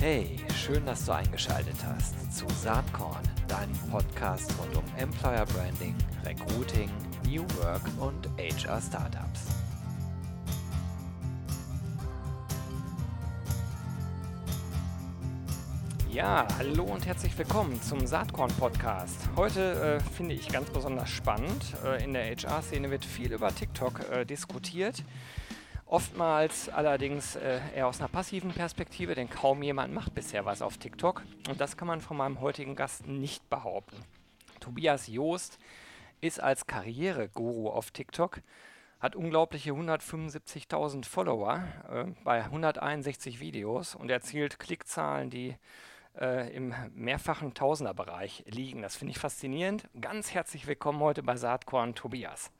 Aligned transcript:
Hey, 0.00 0.38
schön, 0.56 0.86
dass 0.86 1.04
du 1.04 1.12
eingeschaltet 1.12 1.76
hast 1.84 2.34
zu 2.34 2.46
Saatkorn, 2.48 3.22
deinem 3.46 3.76
Podcast 3.90 4.50
rund 4.58 4.74
um 4.74 4.84
Employer 4.96 5.44
Branding, 5.44 5.94
Recruiting, 6.24 6.88
New 7.26 7.42
Work 7.58 7.82
und 8.00 8.26
HR 8.38 8.80
Startups. 8.80 9.48
Ja, 16.10 16.48
hallo 16.56 16.84
und 16.84 17.04
herzlich 17.04 17.36
willkommen 17.36 17.82
zum 17.82 18.06
Saatkorn 18.06 18.52
Podcast. 18.54 19.28
Heute 19.36 20.00
äh, 20.00 20.14
finde 20.14 20.34
ich 20.34 20.48
ganz 20.48 20.70
besonders 20.70 21.10
spannend. 21.10 21.76
Äh, 21.84 22.02
in 22.02 22.14
der 22.14 22.24
HR-Szene 22.34 22.90
wird 22.90 23.04
viel 23.04 23.34
über 23.34 23.54
TikTok 23.54 24.00
äh, 24.10 24.24
diskutiert. 24.24 25.04
Oftmals 25.90 26.68
allerdings 26.68 27.34
äh, 27.34 27.58
eher 27.74 27.88
aus 27.88 27.98
einer 27.98 28.08
passiven 28.08 28.52
Perspektive, 28.52 29.16
denn 29.16 29.28
kaum 29.28 29.60
jemand 29.60 29.92
macht 29.92 30.14
bisher 30.14 30.44
was 30.44 30.62
auf 30.62 30.78
TikTok. 30.78 31.24
Und 31.48 31.60
das 31.60 31.76
kann 31.76 31.88
man 31.88 32.00
von 32.00 32.16
meinem 32.16 32.40
heutigen 32.40 32.76
Gast 32.76 33.08
nicht 33.08 33.50
behaupten. 33.50 33.96
Tobias 34.60 35.08
Joost 35.08 35.58
ist 36.20 36.40
als 36.40 36.68
Karriereguru 36.68 37.70
auf 37.70 37.90
TikTok, 37.90 38.40
hat 39.00 39.16
unglaubliche 39.16 39.72
175.000 39.72 41.04
Follower 41.06 41.64
äh, 41.90 42.04
bei 42.22 42.44
161 42.44 43.40
Videos 43.40 43.96
und 43.96 44.12
erzielt 44.12 44.60
Klickzahlen, 44.60 45.28
die 45.28 45.56
äh, 46.16 46.54
im 46.54 46.72
mehrfachen 46.94 47.52
Tausenderbereich 47.52 48.44
liegen. 48.46 48.82
Das 48.82 48.94
finde 48.94 49.10
ich 49.10 49.18
faszinierend. 49.18 49.88
Ganz 50.00 50.34
herzlich 50.34 50.68
willkommen 50.68 51.00
heute 51.00 51.24
bei 51.24 51.34
Saatkorn 51.34 51.96
Tobias. 51.96 52.52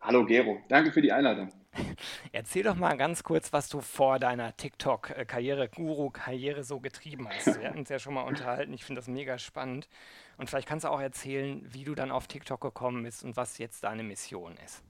Hallo 0.00 0.24
Gero, 0.24 0.60
danke 0.68 0.92
für 0.92 1.02
die 1.02 1.12
Einladung. 1.12 1.52
Erzähl 2.32 2.62
doch 2.62 2.76
mal 2.76 2.96
ganz 2.96 3.22
kurz, 3.22 3.52
was 3.52 3.68
du 3.68 3.80
vor 3.80 4.18
deiner 4.18 4.56
TikTok-Karriere, 4.56 5.68
Guru-Karriere 5.68 6.64
so 6.64 6.80
getrieben 6.80 7.28
hast. 7.28 7.60
Wir 7.60 7.68
hatten 7.68 7.80
uns 7.80 7.88
ja 7.88 7.98
schon 7.98 8.14
mal 8.14 8.22
unterhalten. 8.22 8.72
Ich 8.72 8.84
finde 8.84 9.00
das 9.00 9.08
mega 9.08 9.38
spannend. 9.38 9.88
Und 10.36 10.48
vielleicht 10.48 10.68
kannst 10.68 10.84
du 10.84 10.90
auch 10.90 11.00
erzählen, 11.00 11.66
wie 11.72 11.84
du 11.84 11.94
dann 11.94 12.10
auf 12.10 12.26
TikTok 12.28 12.60
gekommen 12.60 13.02
bist 13.02 13.24
und 13.24 13.36
was 13.36 13.58
jetzt 13.58 13.84
deine 13.84 14.02
Mission 14.02 14.56
ist. 14.64 14.82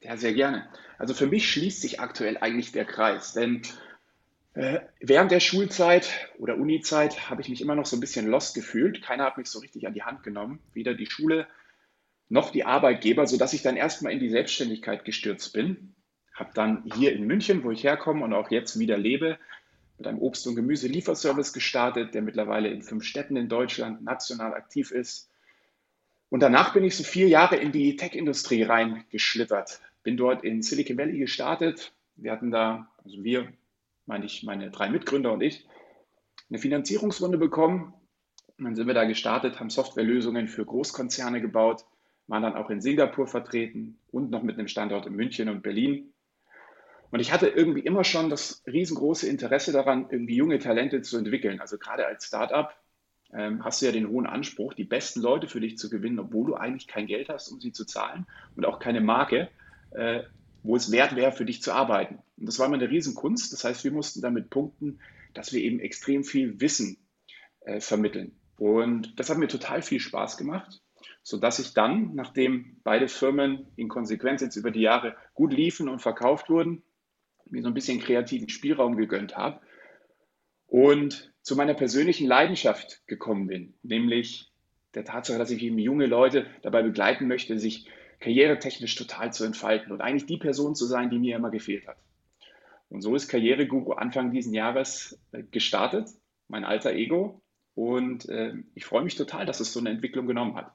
Ja, 0.00 0.16
sehr 0.16 0.32
gerne. 0.32 0.66
Also 0.98 1.14
für 1.14 1.26
mich 1.26 1.50
schließt 1.50 1.82
sich 1.82 2.00
aktuell 2.00 2.38
eigentlich 2.38 2.72
der 2.72 2.86
Kreis, 2.86 3.34
denn 3.34 3.62
äh, 4.54 4.80
während 5.00 5.30
der 5.30 5.40
Schulzeit 5.40 6.30
oder 6.38 6.56
Unizeit 6.56 7.30
habe 7.30 7.42
ich 7.42 7.48
mich 7.48 7.60
immer 7.60 7.74
noch 7.74 7.86
so 7.86 7.96
ein 7.96 8.00
bisschen 8.00 8.26
lost 8.26 8.54
gefühlt. 8.54 9.02
Keiner 9.02 9.24
hat 9.24 9.38
mich 9.38 9.48
so 9.48 9.58
richtig 9.58 9.86
an 9.86 9.94
die 9.94 10.02
Hand 10.02 10.22
genommen. 10.22 10.58
Weder 10.72 10.94
die 10.94 11.06
Schule 11.06 11.46
noch 12.30 12.50
die 12.50 12.64
Arbeitgeber, 12.64 13.26
sodass 13.26 13.52
ich 13.52 13.62
dann 13.62 13.76
erstmal 13.76 14.12
in 14.12 14.20
die 14.20 14.30
Selbstständigkeit 14.30 15.04
gestürzt 15.04 15.52
bin 15.52 15.94
habe 16.40 16.50
dann 16.54 16.82
hier 16.96 17.12
in 17.12 17.26
München, 17.26 17.62
wo 17.62 17.70
ich 17.70 17.84
herkomme 17.84 18.24
und 18.24 18.32
auch 18.32 18.50
jetzt 18.50 18.78
wieder 18.78 18.96
lebe, 18.96 19.38
mit 19.98 20.06
einem 20.06 20.18
Obst- 20.18 20.46
und 20.46 20.56
Gemüse-Lieferservice 20.56 21.52
gestartet, 21.52 22.14
der 22.14 22.22
mittlerweile 22.22 22.70
in 22.70 22.82
fünf 22.82 23.04
Städten 23.04 23.36
in 23.36 23.50
Deutschland 23.50 24.02
national 24.02 24.54
aktiv 24.54 24.90
ist. 24.90 25.30
Und 26.30 26.40
danach 26.40 26.72
bin 26.72 26.84
ich 26.84 26.96
so 26.96 27.04
vier 27.04 27.28
Jahre 27.28 27.56
in 27.56 27.70
die 27.70 27.96
Tech-Industrie 27.96 28.62
reingeschlittert. 28.62 29.80
Bin 30.02 30.16
dort 30.16 30.42
in 30.42 30.62
Silicon 30.62 30.96
Valley 30.96 31.18
gestartet. 31.18 31.92
Wir 32.16 32.32
hatten 32.32 32.50
da, 32.50 32.90
also 33.04 33.22
wir, 33.22 33.52
meine 34.06 34.24
ich, 34.24 34.42
meine 34.42 34.70
drei 34.70 34.88
Mitgründer 34.88 35.32
und 35.32 35.42
ich, 35.42 35.66
eine 36.48 36.58
Finanzierungsrunde 36.58 37.36
bekommen. 37.36 37.92
Und 38.56 38.64
dann 38.64 38.74
sind 38.74 38.86
wir 38.86 38.94
da 38.94 39.04
gestartet, 39.04 39.60
haben 39.60 39.68
Softwarelösungen 39.68 40.48
für 40.48 40.64
Großkonzerne 40.64 41.42
gebaut, 41.42 41.84
waren 42.30 42.44
dann 42.44 42.54
auch 42.54 42.70
in 42.70 42.80
Singapur 42.80 43.26
vertreten 43.26 43.98
und 44.12 44.30
noch 44.30 44.44
mit 44.44 44.56
einem 44.56 44.68
Standort 44.68 45.04
in 45.06 45.14
München 45.14 45.48
und 45.48 45.62
Berlin. 45.62 46.12
Und 47.10 47.18
ich 47.18 47.32
hatte 47.32 47.48
irgendwie 47.48 47.80
immer 47.80 48.04
schon 48.04 48.30
das 48.30 48.62
riesengroße 48.68 49.28
Interesse 49.28 49.72
daran, 49.72 50.06
irgendwie 50.10 50.36
junge 50.36 50.60
Talente 50.60 51.02
zu 51.02 51.18
entwickeln. 51.18 51.60
Also 51.60 51.76
gerade 51.76 52.06
als 52.06 52.26
Startup 52.26 52.72
ähm, 53.34 53.64
hast 53.64 53.82
du 53.82 53.86
ja 53.86 53.92
den 53.92 54.08
hohen 54.08 54.26
Anspruch, 54.26 54.74
die 54.74 54.84
besten 54.84 55.20
Leute 55.20 55.48
für 55.48 55.60
dich 55.60 55.76
zu 55.76 55.90
gewinnen, 55.90 56.20
obwohl 56.20 56.46
du 56.46 56.54
eigentlich 56.54 56.86
kein 56.86 57.08
Geld 57.08 57.28
hast, 57.28 57.50
um 57.50 57.60
sie 57.60 57.72
zu 57.72 57.84
zahlen 57.84 58.28
und 58.54 58.64
auch 58.64 58.78
keine 58.78 59.00
Marke, 59.00 59.48
äh, 59.90 60.22
wo 60.62 60.76
es 60.76 60.92
wert 60.92 61.16
wäre, 61.16 61.32
für 61.32 61.44
dich 61.44 61.62
zu 61.62 61.72
arbeiten. 61.72 62.20
Und 62.36 62.46
das 62.46 62.60
war 62.60 62.66
immer 62.66 62.76
eine 62.76 62.90
Riesenkunst. 62.90 63.52
Das 63.52 63.64
heißt, 63.64 63.82
wir 63.82 63.90
mussten 63.90 64.22
damit 64.22 64.50
punkten, 64.50 65.00
dass 65.34 65.52
wir 65.52 65.60
eben 65.62 65.80
extrem 65.80 66.22
viel 66.22 66.60
Wissen 66.60 66.96
äh, 67.62 67.80
vermitteln. 67.80 68.38
Und 68.56 69.18
das 69.18 69.30
hat 69.30 69.38
mir 69.38 69.48
total 69.48 69.82
viel 69.82 69.98
Spaß 69.98 70.36
gemacht 70.36 70.80
sodass 71.22 71.58
ich 71.58 71.74
dann, 71.74 72.14
nachdem 72.14 72.76
beide 72.84 73.08
Firmen 73.08 73.66
in 73.76 73.88
Konsequenz 73.88 74.40
jetzt 74.42 74.56
über 74.56 74.70
die 74.70 74.80
Jahre 74.80 75.16
gut 75.34 75.52
liefen 75.52 75.88
und 75.88 76.00
verkauft 76.00 76.50
wurden, 76.50 76.82
mir 77.46 77.62
so 77.62 77.68
ein 77.68 77.74
bisschen 77.74 78.00
kreativen 78.00 78.48
Spielraum 78.48 78.96
gegönnt 78.96 79.36
habe 79.36 79.60
und 80.66 81.32
zu 81.42 81.56
meiner 81.56 81.74
persönlichen 81.74 82.26
Leidenschaft 82.26 83.06
gekommen 83.06 83.48
bin, 83.48 83.74
nämlich 83.82 84.52
der 84.94 85.04
Tatsache, 85.04 85.38
dass 85.38 85.50
ich 85.50 85.62
eben 85.62 85.78
junge 85.78 86.06
Leute 86.06 86.46
dabei 86.62 86.82
begleiten 86.82 87.26
möchte, 87.26 87.58
sich 87.58 87.88
karrieretechnisch 88.20 88.94
total 88.94 89.32
zu 89.32 89.44
entfalten 89.44 89.92
und 89.92 90.00
eigentlich 90.00 90.26
die 90.26 90.36
Person 90.36 90.74
zu 90.74 90.86
sein, 90.86 91.10
die 91.10 91.18
mir 91.18 91.36
immer 91.36 91.50
gefehlt 91.50 91.86
hat. 91.86 91.96
Und 92.88 93.02
so 93.02 93.14
ist 93.14 93.28
Karriereguru 93.28 93.92
Anfang 93.92 94.32
diesen 94.32 94.52
Jahres 94.52 95.18
äh, 95.32 95.44
gestartet, 95.44 96.08
mein 96.48 96.64
alter 96.64 96.92
Ego. 96.92 97.40
Und 97.74 98.28
äh, 98.28 98.54
ich 98.74 98.84
freue 98.84 99.04
mich 99.04 99.14
total, 99.14 99.46
dass 99.46 99.60
es 99.60 99.72
so 99.72 99.80
eine 99.80 99.90
Entwicklung 99.90 100.26
genommen 100.26 100.56
hat. 100.56 100.72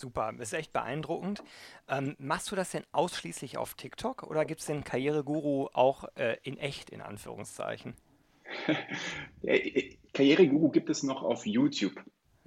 Super, 0.00 0.32
ist 0.38 0.52
echt 0.52 0.72
beeindruckend. 0.72 1.42
Ähm, 1.88 2.16
machst 2.18 2.50
du 2.50 2.56
das 2.56 2.70
denn 2.70 2.84
ausschließlich 2.92 3.58
auf 3.58 3.74
TikTok 3.74 4.22
oder 4.24 4.44
gibt 4.44 4.60
es 4.60 4.66
den 4.66 4.84
Karriereguru 4.84 5.68
auch 5.72 6.04
äh, 6.16 6.36
in 6.42 6.58
echt, 6.58 6.90
in 6.90 7.00
Anführungszeichen? 7.00 7.94
Karriereguru 10.12 10.70
gibt 10.70 10.90
es 10.90 11.02
noch 11.02 11.22
auf 11.22 11.46
YouTube. 11.46 11.94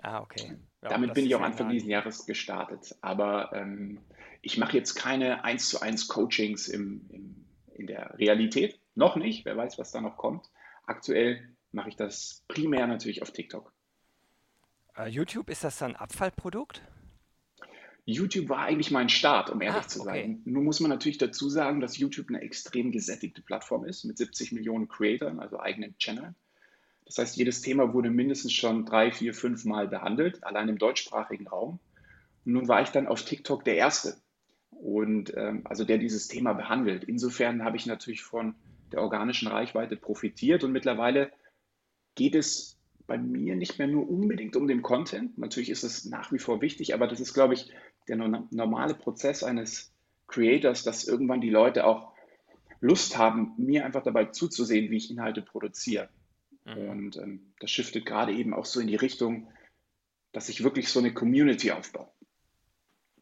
Ah, 0.01 0.21
okay. 0.21 0.57
Ja, 0.81 0.89
Damit 0.89 1.13
bin 1.13 1.25
ich 1.25 1.35
auch 1.35 1.41
Anfang 1.41 1.69
dieses 1.69 1.87
Jahres 1.87 2.25
gestartet. 2.25 2.95
Aber 3.01 3.51
ähm, 3.53 3.99
ich 4.41 4.57
mache 4.57 4.77
jetzt 4.77 4.95
keine 4.95 5.43
1 5.43 5.69
zu 5.69 5.81
1 5.81 6.07
Coachings 6.07 6.67
im, 6.67 7.05
im, 7.09 7.45
in 7.73 7.87
der 7.87 8.17
Realität. 8.17 8.79
Noch 8.95 9.15
nicht, 9.15 9.45
wer 9.45 9.57
weiß, 9.57 9.77
was 9.77 9.91
da 9.91 10.01
noch 10.01 10.17
kommt. 10.17 10.49
Aktuell 10.85 11.55
mache 11.71 11.89
ich 11.89 11.95
das 11.95 12.43
primär 12.47 12.87
natürlich 12.87 13.21
auf 13.21 13.31
TikTok. 13.31 13.71
Uh, 14.97 15.03
YouTube, 15.03 15.49
ist 15.49 15.63
das 15.63 15.77
dann 15.77 15.95
Abfallprodukt? 15.95 16.81
YouTube 18.11 18.49
war 18.49 18.59
eigentlich 18.59 18.91
mein 18.91 19.09
Start, 19.09 19.49
um 19.49 19.61
ehrlich 19.61 19.83
ah, 19.83 19.87
zu 19.87 19.99
sein. 19.99 20.39
Okay. 20.41 20.51
Nun 20.51 20.63
muss 20.63 20.79
man 20.79 20.89
natürlich 20.89 21.17
dazu 21.17 21.49
sagen, 21.49 21.79
dass 21.79 21.97
YouTube 21.97 22.29
eine 22.29 22.41
extrem 22.41 22.91
gesättigte 22.91 23.41
Plattform 23.41 23.85
ist 23.85 24.03
mit 24.05 24.17
70 24.17 24.51
Millionen 24.51 24.87
Creatoren, 24.87 25.39
also 25.39 25.59
eigenen 25.59 25.97
Channel. 25.97 26.33
Das 27.05 27.17
heißt, 27.17 27.37
jedes 27.37 27.61
Thema 27.61 27.93
wurde 27.93 28.09
mindestens 28.09 28.53
schon 28.53 28.85
drei, 28.85 29.11
vier, 29.11 29.33
fünf 29.33 29.65
Mal 29.65 29.87
behandelt, 29.87 30.43
allein 30.43 30.69
im 30.69 30.77
deutschsprachigen 30.77 31.47
Raum. 31.47 31.79
Und 32.45 32.53
nun 32.53 32.67
war 32.67 32.81
ich 32.81 32.89
dann 32.89 33.07
auf 33.07 33.23
TikTok 33.23 33.63
der 33.63 33.75
Erste 33.75 34.15
und 34.71 35.33
ähm, 35.35 35.61
also 35.65 35.83
der 35.83 35.97
dieses 35.97 36.27
Thema 36.27 36.53
behandelt. 36.53 37.03
Insofern 37.03 37.63
habe 37.63 37.77
ich 37.77 37.85
natürlich 37.85 38.23
von 38.23 38.55
der 38.91 39.01
organischen 39.01 39.47
Reichweite 39.47 39.95
profitiert 39.95 40.63
und 40.63 40.71
mittlerweile 40.71 41.31
geht 42.15 42.35
es 42.35 42.78
bei 43.09 43.17
mir 43.17 43.55
nicht 43.55 43.79
mehr 43.79 43.87
nur 43.87 44.09
unbedingt 44.09 44.55
um 44.55 44.67
den 44.67 44.81
Content. 44.81 45.37
Natürlich 45.37 45.69
ist 45.69 45.83
es 45.83 46.05
nach 46.05 46.31
wie 46.31 46.39
vor 46.39 46.61
wichtig, 46.61 46.93
aber 46.93 47.07
das 47.07 47.19
ist, 47.19 47.33
glaube 47.33 47.55
ich, 47.55 47.69
der 48.07 48.15
normale 48.15 48.93
Prozess 48.93 49.43
eines 49.43 49.91
Creators, 50.27 50.83
dass 50.83 51.03
irgendwann 51.03 51.41
die 51.41 51.49
Leute 51.49 51.85
auch 51.85 52.13
Lust 52.79 53.17
haben, 53.17 53.53
mir 53.57 53.83
einfach 53.83 54.03
dabei 54.03 54.25
zuzusehen, 54.25 54.89
wie 54.89 54.97
ich 54.97 55.11
Inhalte 55.11 55.41
produziere. 55.41 56.07
Mhm. 56.63 56.89
Und 56.89 57.17
ähm, 57.17 57.53
das 57.59 57.71
shiftet 57.71 58.05
gerade 58.05 58.31
eben 58.31 58.53
auch 58.53 58.65
so 58.65 58.79
in 58.79 58.87
die 58.87 58.95
Richtung, 58.95 59.51
dass 60.31 60.47
ich 60.47 60.63
wirklich 60.63 60.87
so 60.89 60.99
eine 60.99 61.13
Community 61.13 61.71
aufbaue. 61.71 62.07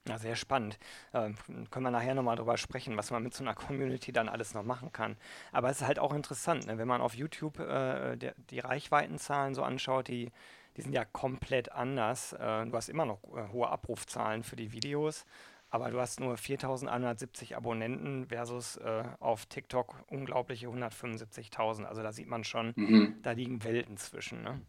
Ja, 0.08 0.18
sehr 0.18 0.36
spannend. 0.36 0.80
Äh, 1.14 1.32
können 1.70 1.86
wir 1.86 1.92
nachher 1.92 2.16
nochmal 2.16 2.36
drüber 2.36 2.58
sprechen, 2.58 2.96
was 2.98 3.12
man 3.12 3.24
mit 3.24 3.34
so 3.34 3.44
einer 3.44 3.54
Community 3.54 4.12
dann 4.12 4.30
alles 4.30 4.54
noch 4.54 4.64
machen 4.64 4.92
kann. 4.92 5.18
Aber 5.52 5.70
es 5.70 5.82
ist 5.82 5.88
halt 5.88 6.00
auch 6.00 6.14
interessant, 6.14 6.66
ne? 6.68 6.78
wenn 6.78 6.88
man 6.88 7.02
auf 7.02 7.14
YouTube 7.14 7.60
äh, 7.60 8.16
der, 8.16 8.34
die 8.50 8.60
Reichweitenzahlen 8.60 9.54
so 9.54 9.64
anschaut, 9.64 10.08
die 10.08 10.32
die 10.78 10.84
sind 10.84 10.94
ja 10.94 11.04
komplett 11.06 11.72
anders. 11.72 12.34
Äh, 12.34 12.66
du 12.68 12.74
hast 12.74 12.88
immer 12.88 13.06
noch 13.06 13.24
äh, 13.36 13.52
hohe 13.52 13.68
Abrufzahlen 13.68 14.44
für 14.44 14.56
die 14.56 14.72
Videos, 14.72 15.26
aber 15.70 15.90
du 15.90 16.00
hast 16.00 16.20
nur 16.20 16.38
4170 16.38 17.58
Abonnenten 17.58 18.28
versus 18.28 18.78
äh, 18.78 19.04
auf 19.20 19.48
TikTok 19.48 20.04
unglaubliche 20.08 20.68
175.000. 20.68 21.84
Also 21.84 22.04
da 22.04 22.14
sieht 22.14 22.28
man 22.28 22.44
schon, 22.44 22.74
mhm. 22.76 23.16
da 23.24 23.32
liegen 23.32 23.64
Welten 23.64 23.98
zwischen. 23.98 24.44
Ne? 24.44 24.62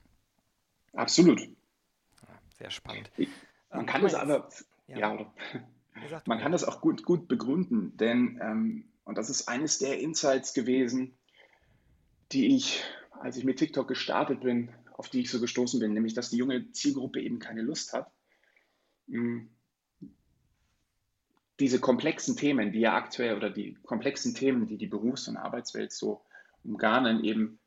Absolut. 0.94 1.40
Ja, 1.42 2.28
sehr 2.58 2.70
spannend. 2.70 3.10
Man 3.70 3.80
ähm, 3.80 3.86
kann 3.86 4.02
das 4.02 4.14
aber, 4.14 4.48
ja, 4.88 4.98
ja 4.98 5.32
man 6.26 6.38
kann 6.38 6.52
das 6.52 6.64
auch 6.64 6.80
gut, 6.80 7.04
gut 7.04 7.28
begründen, 7.28 7.96
denn, 7.96 8.38
ähm, 8.42 8.84
und 9.04 9.18
das 9.18 9.30
ist 9.30 9.48
eines 9.48 9.78
der 9.78 10.00
Insights 10.00 10.54
gewesen, 10.54 11.16
die 12.32 12.56
ich, 12.56 12.82
als 13.20 13.36
ich 13.36 13.44
mit 13.44 13.58
TikTok 13.58 13.88
gestartet 13.88 14.40
bin, 14.40 14.70
auf 14.92 15.08
die 15.08 15.20
ich 15.20 15.30
so 15.30 15.40
gestoßen 15.40 15.80
bin, 15.80 15.92
nämlich 15.92 16.14
dass 16.14 16.30
die 16.30 16.36
junge 16.36 16.72
Zielgruppe 16.72 17.20
eben 17.20 17.38
keine 17.38 17.62
Lust 17.62 17.92
hat, 17.92 18.10
hm, 19.08 19.50
diese 21.60 21.80
komplexen 21.80 22.36
Themen, 22.36 22.72
die 22.72 22.80
ja 22.80 22.94
aktuell 22.94 23.36
oder 23.36 23.50
die 23.50 23.74
komplexen 23.82 24.34
Themen, 24.34 24.66
die 24.66 24.76
die 24.76 24.86
Berufs- 24.86 25.26
und 25.26 25.36
Arbeitswelt 25.36 25.92
so 25.92 26.22
umgarnen, 26.62 27.24
eben 27.24 27.58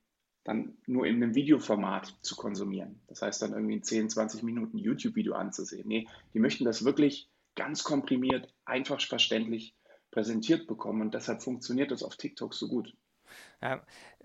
dann 0.43 0.77
nur 0.87 1.05
in 1.05 1.15
einem 1.15 1.35
Videoformat 1.35 2.15
zu 2.21 2.35
konsumieren. 2.35 2.99
Das 3.07 3.21
heißt 3.21 3.41
dann 3.41 3.53
irgendwie 3.53 3.75
ein 3.75 3.83
10, 3.83 4.09
20 4.09 4.43
Minuten 4.43 4.77
YouTube-Video 4.77 5.33
anzusehen. 5.33 5.87
Nee, 5.87 6.07
die 6.33 6.39
möchten 6.39 6.65
das 6.65 6.83
wirklich 6.83 7.29
ganz 7.55 7.83
komprimiert, 7.83 8.53
einfach 8.65 8.99
verständlich 9.01 9.75
präsentiert 10.09 10.67
bekommen 10.67 11.01
und 11.01 11.13
deshalb 11.13 11.41
funktioniert 11.41 11.91
das 11.91 12.03
auf 12.03 12.15
TikTok 12.17 12.53
so 12.53 12.67
gut. 12.67 12.95
Ja, 13.61 13.81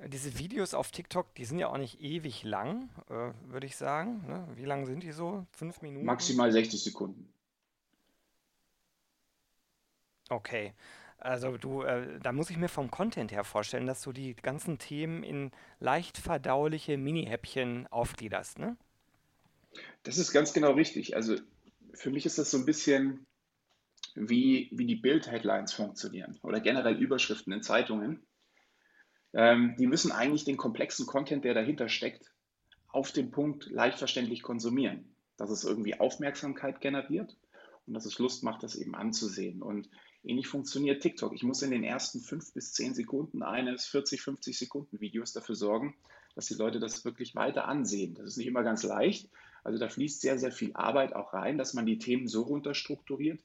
diese 0.09 0.39
Videos 0.39 0.75
auf 0.75 0.91
TikTok, 0.91 1.35
die 1.35 1.45
sind 1.45 1.59
ja 1.59 1.69
auch 1.69 1.79
nicht 1.79 2.01
ewig 2.01 2.43
lang, 2.43 2.89
äh, 3.09 3.33
würde 3.51 3.67
ich 3.67 3.77
sagen. 3.77 4.25
Ne? 4.27 4.49
Wie 4.57 4.65
lang 4.65 4.87
sind 4.87 5.03
die 5.03 5.13
so? 5.13 5.47
Fünf 5.53 5.83
Minuten? 5.83 6.07
Maximal 6.07 6.51
60 6.51 6.83
Sekunden. 6.83 7.33
Okay. 10.29 10.75
Also 11.19 11.57
du, 11.57 11.83
äh, 11.83 12.19
da 12.21 12.33
muss 12.33 12.51
ich 12.51 12.57
mir 12.57 12.69
vom 12.69 12.91
Content 12.91 13.33
her 13.33 13.45
vorstellen, 13.45 13.87
dass 13.87 14.03
du 14.03 14.13
die 14.13 14.35
ganzen 14.35 14.79
Themen 14.79 15.23
in 15.23 15.51
leicht 15.81 16.19
verdauliche 16.19 16.99
Mini-Häppchen 16.99 17.87
aufgliederst, 17.89 18.59
ne? 18.59 18.77
Das 20.03 20.19
ist 20.19 20.33
ganz 20.33 20.53
genau 20.53 20.73
richtig. 20.73 21.17
Also 21.17 21.37
für 21.95 22.11
mich 22.11 22.27
ist 22.27 22.39
das 22.39 22.51
so 22.51 22.59
ein 22.59 22.67
bisschen 22.67 23.27
wie, 24.15 24.69
wie 24.73 24.87
die 24.87 24.97
Bild-Headlines 24.97 25.73
funktionieren 25.73 26.39
oder 26.43 26.61
generell 26.61 26.97
Überschriften 26.97 27.53
in 27.53 27.63
Zeitungen. 27.63 28.23
Ähm, 29.33 29.75
die 29.79 29.87
müssen 29.87 30.13
eigentlich 30.13 30.45
den 30.45 30.57
komplexen 30.57 31.07
Content, 31.07 31.45
der 31.45 31.55
dahinter 31.55 31.89
steckt, 31.89 32.33
auf 32.89 33.13
den 33.13 33.31
Punkt 33.31 33.67
leicht 33.67 33.99
verständlich 33.99 34.43
konsumieren. 34.43 35.15
Dass 35.37 35.51
es 35.51 35.65
irgendwie 35.65 36.01
Aufmerksamkeit 36.01 36.81
generiert 36.81 37.37
und 37.87 37.95
dass 37.95 38.07
es 38.07 38.19
Lust 38.19 38.43
macht, 38.43 38.63
das 38.63 38.77
eben 38.77 38.95
anzusehen. 38.95 39.63
Und 39.63 39.91
ähnlich 40.27 40.49
funktioniert 40.49 41.03
TikTok. 41.03 41.35
Ich 41.35 41.43
muss 41.43 41.63
in 41.63 41.71
den 41.71 41.85
ersten 41.85 42.21
fünf 42.21 42.53
bis 42.53 42.73
zehn 42.73 42.95
Sekunden 42.95 43.43
eines 43.43 43.87
40, 43.87 44.21
50 44.21 44.59
Sekunden 44.59 45.01
Videos 45.01 45.33
dafür 45.33 45.55
sorgen, 45.55 45.95
dass 46.35 46.47
die 46.47 46.55
Leute 46.55 46.81
das 46.81 47.05
wirklich 47.05 47.35
weiter 47.35 47.67
ansehen. 47.67 48.15
Das 48.15 48.27
ist 48.27 48.37
nicht 48.37 48.47
immer 48.47 48.63
ganz 48.63 48.83
leicht. 48.83 49.29
Also 49.65 49.79
da 49.79 49.89
fließt 49.89 50.21
sehr, 50.21 50.39
sehr 50.39 50.53
viel 50.53 50.73
Arbeit 50.75 51.15
auch 51.15 51.33
rein, 51.33 51.59
dass 51.59 51.75
man 51.75 51.87
die 51.87 51.99
Themen 51.99 52.29
so 52.29 52.43
runterstrukturiert, 52.43 53.41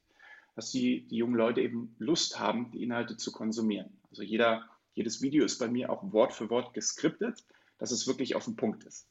dass 0.55 0.71
die, 0.71 1.07
die 1.07 1.17
jungen 1.17 1.35
Leute 1.35 1.61
eben 1.61 1.95
Lust 1.97 2.39
haben, 2.39 2.71
die 2.71 2.83
Inhalte 2.83 3.17
zu 3.17 3.31
konsumieren. 3.31 3.89
Also 4.11 4.23
jeder, 4.23 4.69
jedes 4.93 5.21
Video 5.21 5.45
ist 5.45 5.57
bei 5.57 5.67
mir 5.67 5.89
auch 5.89 6.11
Wort 6.11 6.33
für 6.33 6.49
Wort 6.49 6.73
geskriptet, 6.73 7.43
dass 7.79 7.91
es 7.91 8.05
wirklich 8.07 8.35
auf 8.35 8.45
den 8.45 8.55
Punkt 8.55 8.83
ist. 8.83 9.07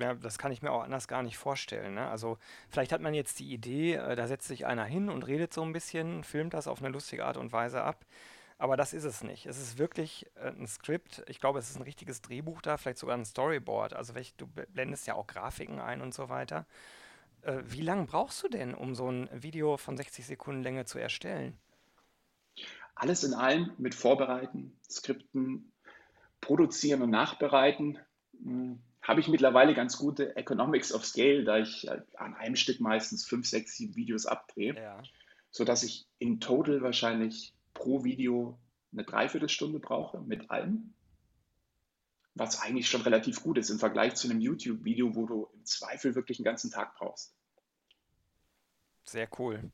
Ja, 0.00 0.14
das 0.14 0.38
kann 0.38 0.52
ich 0.52 0.62
mir 0.62 0.72
auch 0.72 0.82
anders 0.82 1.08
gar 1.08 1.22
nicht 1.22 1.38
vorstellen. 1.38 1.94
Ne? 1.94 2.08
Also 2.08 2.38
vielleicht 2.68 2.92
hat 2.92 3.00
man 3.00 3.14
jetzt 3.14 3.38
die 3.38 3.52
Idee, 3.52 3.94
äh, 3.94 4.16
da 4.16 4.26
setzt 4.26 4.48
sich 4.48 4.66
einer 4.66 4.84
hin 4.84 5.08
und 5.08 5.26
redet 5.26 5.52
so 5.52 5.62
ein 5.62 5.72
bisschen, 5.72 6.24
filmt 6.24 6.54
das 6.54 6.68
auf 6.68 6.80
eine 6.80 6.90
lustige 6.90 7.24
Art 7.24 7.36
und 7.36 7.52
Weise 7.52 7.82
ab. 7.82 8.04
Aber 8.58 8.76
das 8.76 8.94
ist 8.94 9.04
es 9.04 9.22
nicht. 9.22 9.46
Es 9.46 9.58
ist 9.58 9.78
wirklich 9.78 10.26
äh, 10.36 10.48
ein 10.48 10.66
Skript. 10.66 11.22
Ich 11.28 11.40
glaube, 11.40 11.58
es 11.58 11.70
ist 11.70 11.76
ein 11.76 11.82
richtiges 11.82 12.22
Drehbuch 12.22 12.62
da, 12.62 12.76
vielleicht 12.76 12.98
sogar 12.98 13.16
ein 13.16 13.24
Storyboard. 13.24 13.94
Also 13.94 14.14
du 14.36 14.46
blendest 14.46 15.06
ja 15.06 15.14
auch 15.14 15.26
Grafiken 15.26 15.80
ein 15.80 16.00
und 16.00 16.14
so 16.14 16.28
weiter. 16.28 16.66
Äh, 17.42 17.62
wie 17.64 17.82
lange 17.82 18.04
brauchst 18.04 18.42
du 18.42 18.48
denn, 18.48 18.74
um 18.74 18.94
so 18.94 19.10
ein 19.10 19.28
Video 19.32 19.76
von 19.76 19.96
60 19.96 20.26
Sekunden 20.26 20.62
Länge 20.62 20.84
zu 20.86 20.98
erstellen? 20.98 21.56
Alles 22.94 23.24
in 23.24 23.34
allem 23.34 23.72
mit 23.76 23.94
Vorbereiten, 23.94 24.74
Skripten, 24.88 25.70
Produzieren 26.40 27.02
und 27.02 27.10
Nachbereiten. 27.10 27.98
Habe 29.06 29.20
ich 29.20 29.28
mittlerweile 29.28 29.72
ganz 29.72 29.98
gute 29.98 30.34
Economics 30.34 30.92
of 30.92 31.04
Scale, 31.04 31.44
da 31.44 31.58
ich 31.58 31.86
äh, 31.86 32.00
an 32.16 32.34
einem 32.34 32.56
Stück 32.56 32.80
meistens 32.80 33.24
fünf, 33.24 33.46
sechs, 33.46 33.76
sieben 33.76 33.94
Videos 33.94 34.26
abdrehe, 34.26 34.74
ja. 34.74 35.00
sodass 35.52 35.84
ich 35.84 36.08
in 36.18 36.40
total 36.40 36.82
wahrscheinlich 36.82 37.54
pro 37.72 38.02
Video 38.02 38.58
eine 38.92 39.04
Dreiviertelstunde 39.04 39.78
brauche 39.78 40.20
mit 40.22 40.50
allem. 40.50 40.92
Was 42.34 42.60
eigentlich 42.60 42.88
schon 42.88 43.02
relativ 43.02 43.42
gut 43.42 43.58
ist 43.58 43.70
im 43.70 43.78
Vergleich 43.78 44.16
zu 44.16 44.28
einem 44.28 44.40
YouTube-Video, 44.40 45.14
wo 45.14 45.26
du 45.26 45.48
im 45.54 45.64
Zweifel 45.64 46.16
wirklich 46.16 46.38
einen 46.38 46.44
ganzen 46.44 46.72
Tag 46.72 46.96
brauchst. 46.96 47.32
Sehr 49.04 49.28
cool. 49.38 49.70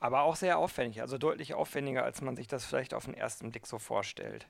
Aber 0.00 0.22
auch 0.22 0.36
sehr 0.36 0.58
aufwendig, 0.58 1.00
also 1.00 1.18
deutlich 1.18 1.54
aufwendiger, 1.54 2.04
als 2.04 2.20
man 2.22 2.36
sich 2.36 2.46
das 2.46 2.64
vielleicht 2.64 2.94
auf 2.94 3.06
den 3.06 3.14
ersten 3.14 3.50
Blick 3.50 3.66
so 3.66 3.78
vorstellt. 3.78 4.48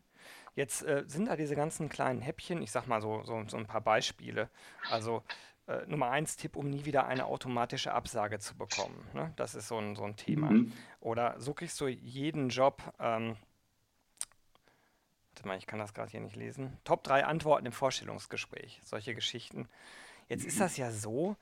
Jetzt 0.54 0.82
äh, 0.82 1.04
sind 1.06 1.26
da 1.26 1.36
diese 1.36 1.56
ganzen 1.56 1.88
kleinen 1.88 2.20
Häppchen, 2.20 2.60
ich 2.62 2.70
sag 2.70 2.86
mal 2.86 3.00
so, 3.00 3.22
so, 3.24 3.42
so 3.46 3.56
ein 3.56 3.66
paar 3.66 3.80
Beispiele. 3.80 4.50
Also 4.90 5.22
äh, 5.68 5.86
Nummer 5.86 6.10
eins 6.10 6.36
Tipp, 6.36 6.56
um 6.56 6.68
nie 6.68 6.84
wieder 6.84 7.06
eine 7.06 7.26
automatische 7.26 7.92
Absage 7.92 8.38
zu 8.38 8.56
bekommen. 8.56 9.06
Ne? 9.14 9.32
Das 9.36 9.54
ist 9.54 9.68
so 9.68 9.78
ein, 9.78 9.94
so 9.94 10.04
ein 10.04 10.16
Thema. 10.16 10.50
Mhm. 10.50 10.72
Oder 11.00 11.38
so 11.38 11.54
kriegst 11.54 11.80
du 11.80 11.86
jeden 11.86 12.48
Job. 12.48 12.82
Ähm, 12.98 13.36
warte 15.34 15.48
mal, 15.48 15.58
ich 15.58 15.66
kann 15.66 15.78
das 15.78 15.94
gerade 15.94 16.10
hier 16.10 16.20
nicht 16.20 16.36
lesen. 16.36 16.76
Top 16.84 17.04
3 17.04 17.24
Antworten 17.24 17.66
im 17.66 17.72
Vorstellungsgespräch. 17.72 18.80
Solche 18.82 19.14
Geschichten. 19.14 19.68
Jetzt 20.28 20.44
ist 20.44 20.60
das 20.60 20.76
ja 20.76 20.90
so, 20.90 21.36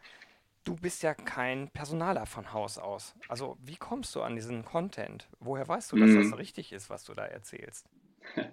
du 0.67 0.75
bist 0.75 1.03
ja 1.03 1.15
kein 1.15 1.71
Personaler 1.71 2.27
von 2.27 2.53
Haus 2.53 2.77
aus. 2.77 3.15
Also 3.29 3.57
wie 3.63 3.77
kommst 3.77 4.15
du 4.15 4.23
an 4.23 4.35
diesen 4.35 4.65
Content? 4.65 5.29
Woher 5.39 5.67
weißt 5.67 5.93
du, 5.93 5.97
dass 5.97 6.11
mhm. 6.11 6.31
das 6.31 6.39
richtig 6.39 6.73
ist, 6.73 6.91
was 6.91 7.05
du 7.05 7.15
da 7.15 7.25
erzählst? 7.25 7.87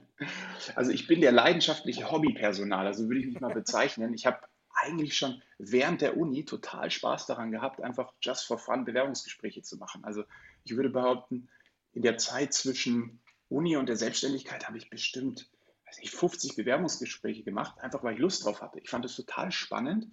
Also 0.76 0.92
ich 0.92 1.08
bin 1.08 1.20
der 1.20 1.34
leidenschaftliche 1.34 2.10
Hobbypersonaler, 2.10 2.94
so 2.94 3.10
würde 3.10 3.20
ich 3.20 3.26
mich 3.26 3.42
mal 3.42 3.54
bezeichnen. 3.54 4.14
Ich 4.14 4.26
habe 4.26 4.40
eigentlich 4.70 5.18
schon 5.18 5.42
während 5.58 6.00
der 6.00 6.16
Uni 6.16 6.46
total 6.46 6.90
Spaß 6.90 7.26
daran 7.26 7.52
gehabt, 7.52 7.82
einfach 7.82 8.14
just 8.22 8.46
for 8.46 8.58
fun 8.58 8.86
Bewerbungsgespräche 8.86 9.64
zu 9.64 9.76
machen. 9.78 10.06
Also 10.06 10.24
ich 10.64 10.78
würde 10.78 10.90
behaupten, 10.90 11.50
in 11.92 12.04
der 12.04 12.18
Zeit 12.18 12.54
zwischen 12.54 13.20
Uni 13.50 13.76
und 13.76 13.90
der 13.90 13.98
Selbstständigkeit 13.98 14.66
habe 14.66 14.78
ich 14.78 14.90
bestimmt 14.90 15.50
weiß 15.88 16.00
nicht, 16.00 16.14
50 16.14 16.56
Bewerbungsgespräche 16.56 17.44
gemacht, 17.44 17.80
einfach 17.82 18.04
weil 18.04 18.14
ich 18.14 18.20
Lust 18.20 18.46
drauf 18.46 18.62
hatte. 18.62 18.80
Ich 18.80 18.90
fand 18.90 19.04
es 19.04 19.16
total 19.16 19.52
spannend 19.52 20.08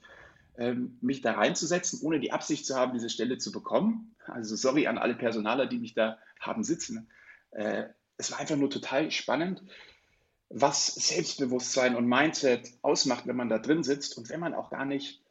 mich 1.01 1.23
da 1.23 1.33
reinzusetzen, 1.33 2.01
ohne 2.03 2.21
die 2.21 2.33
Absicht 2.33 2.67
zu 2.67 2.77
haben, 2.77 2.93
diese 2.93 3.09
Stelle 3.09 3.39
zu 3.39 3.53
bekommen. 3.53 4.15
Also 4.27 4.57
sorry 4.57 4.87
an 4.87 4.99
alle 4.99 5.15
Personaler, 5.15 5.67
die 5.67 5.79
mich 5.79 5.95
da 5.95 6.19
haben 6.39 6.65
sitzen. 6.65 7.09
Äh, 7.53 7.85
es 8.17 8.31
war 8.31 8.41
einfach 8.41 8.57
nur 8.57 8.71
total 8.71 9.11
spannend, 9.11 9.63
was 10.51 10.87
Selbstbewusstsein 10.95 11.95
und 11.97 12.07
Mindset 12.07 12.69
ausmacht, 12.83 13.27
wenn 13.27 13.37
man 13.37 13.49
da 13.49 13.59
drin 13.59 13.83
sitzt 13.83 14.19
und 14.19 14.29
wenn 14.29 14.41
man 14.41 14.55
auch 14.55 14.71
gar 14.71 14.85
nicht 14.85 15.23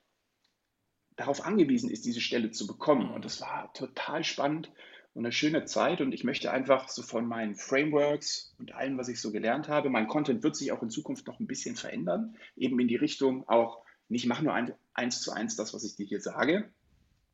darauf 1.16 1.45
angewiesen 1.45 1.89
ist, 1.89 2.06
diese 2.06 2.21
Stelle 2.21 2.51
zu 2.51 2.66
bekommen. 2.66 3.12
Und 3.12 3.25
das 3.25 3.42
war 3.42 3.71
total 3.74 4.24
spannend 4.24 4.71
und 5.13 5.25
eine 5.25 5.33
schöne 5.33 5.66
Zeit. 5.66 6.01
Und 6.01 6.13
ich 6.13 6.24
möchte 6.24 6.51
einfach 6.51 6.88
so 6.88 7.04
von 7.04 7.27
meinen 7.27 7.56
Frameworks 7.56 8.56
und 8.57 8.74
allem, 8.74 8.98
was 8.98 9.10
ich 9.10 9.19
so 9.19 9.31
gelernt 9.31 9.68
habe, 9.68 9.89
mein 9.89 10.07
Content 10.07 10.42
wird 10.42 10.56
sich 10.56 10.71
auch 10.71 10.81
in 10.81 10.89
Zukunft 10.89 11.27
noch 11.27 11.39
ein 11.39 11.48
bisschen 11.48 11.76
verändern, 11.76 12.38
eben 12.56 12.80
in 12.80 12.88
die 12.88 12.95
Richtung 12.95 13.47
auch 13.47 13.83
nicht 14.07 14.26
mach 14.26 14.42
nur 14.42 14.54
ein, 14.54 14.73
eins 14.99 15.21
zu 15.21 15.31
eins 15.31 15.56
das, 15.56 15.73
was 15.73 15.83
ich 15.83 15.95
dir 15.95 16.06
hier 16.06 16.21
sage, 16.21 16.69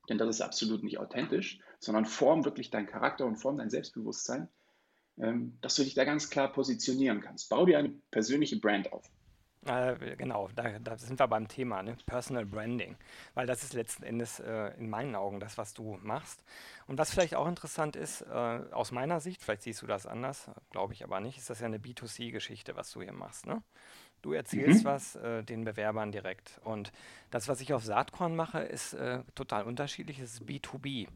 denn 0.08 0.18
das 0.18 0.30
ist 0.30 0.42
absolut 0.42 0.84
nicht 0.84 1.00
authentisch, 1.00 1.60
sondern 1.80 2.06
form 2.06 2.46
wirklich 2.46 2.70
deinen 2.70 2.88
Charakter 2.88 3.26
und 3.26 3.38
form 3.38 3.58
dein 3.58 3.70
Selbstbewusstsein, 3.70 4.48
ähm, 5.18 5.58
dass 5.62 5.76
du 5.76 5.84
dich 5.84 5.96
da 5.96 6.06
ganz 6.06 6.30
klar 6.30 6.52
positionieren 6.52 7.22
kannst. 7.22 7.50
Bau 7.50 7.66
dir 7.66 7.80
eine 7.80 7.90
persönliche 8.12 8.60
Brand 8.60 8.94
auf. 8.94 9.10
Äh, 9.66 10.16
genau, 10.16 10.48
da, 10.56 10.78
da, 10.78 10.96
sind 10.96 11.20
wir 11.20 11.28
beim 11.28 11.48
Thema, 11.48 11.82
ne? 11.82 11.98
Personal 12.06 12.46
Branding. 12.46 12.96
Weil 13.34 13.48
das 13.48 13.64
ist 13.64 13.74
letzten 13.74 14.04
Endes 14.04 14.40
äh, 14.40 14.68
in 14.78 14.90
meinen 14.90 15.16
Augen 15.16 15.40
das, 15.40 15.58
was 15.58 15.74
du 15.74 15.98
machst. 16.04 16.44
Und 16.86 17.00
was 17.00 17.10
vielleicht 17.10 17.34
auch 17.34 17.48
interessant 17.48 17.96
ist, 17.96 18.22
äh, 18.22 18.62
aus 18.72 18.92
meiner 18.92 19.20
Sicht, 19.20 19.42
vielleicht 19.42 19.64
siehst 19.64 19.82
du 19.82 19.88
das 19.88 20.06
anders, 20.06 20.52
glaube 20.70 20.94
ich 20.94 21.04
aber 21.04 21.20
nicht, 21.20 21.40
ist 21.40 21.50
das 21.50 21.62
ja 21.62 21.66
eine 21.66 21.80
B2C-Geschichte, 21.80 22.76
was 22.76 22.92
du 22.92 23.02
hier 23.02 23.14
machst. 23.14 23.48
Ne? 23.48 23.64
Du 24.26 24.34
erzählst 24.34 24.84
mhm. 24.84 24.88
was 24.88 25.16
äh, 25.18 25.44
den 25.44 25.66
Bewerbern 25.66 26.12
direkt. 26.12 26.60
Und 26.64 26.92
das, 27.30 27.48
was 27.48 27.62
ich 27.62 27.74
auf 27.74 27.84
Saatkorn 27.84 28.36
mache, 28.36 28.58
ist 28.58 28.96
äh, 28.96 29.20
total 29.36 29.66
unterschiedlich. 29.66 30.18
Es 30.18 30.34
ist 30.34 30.50
B2B. 30.50 31.08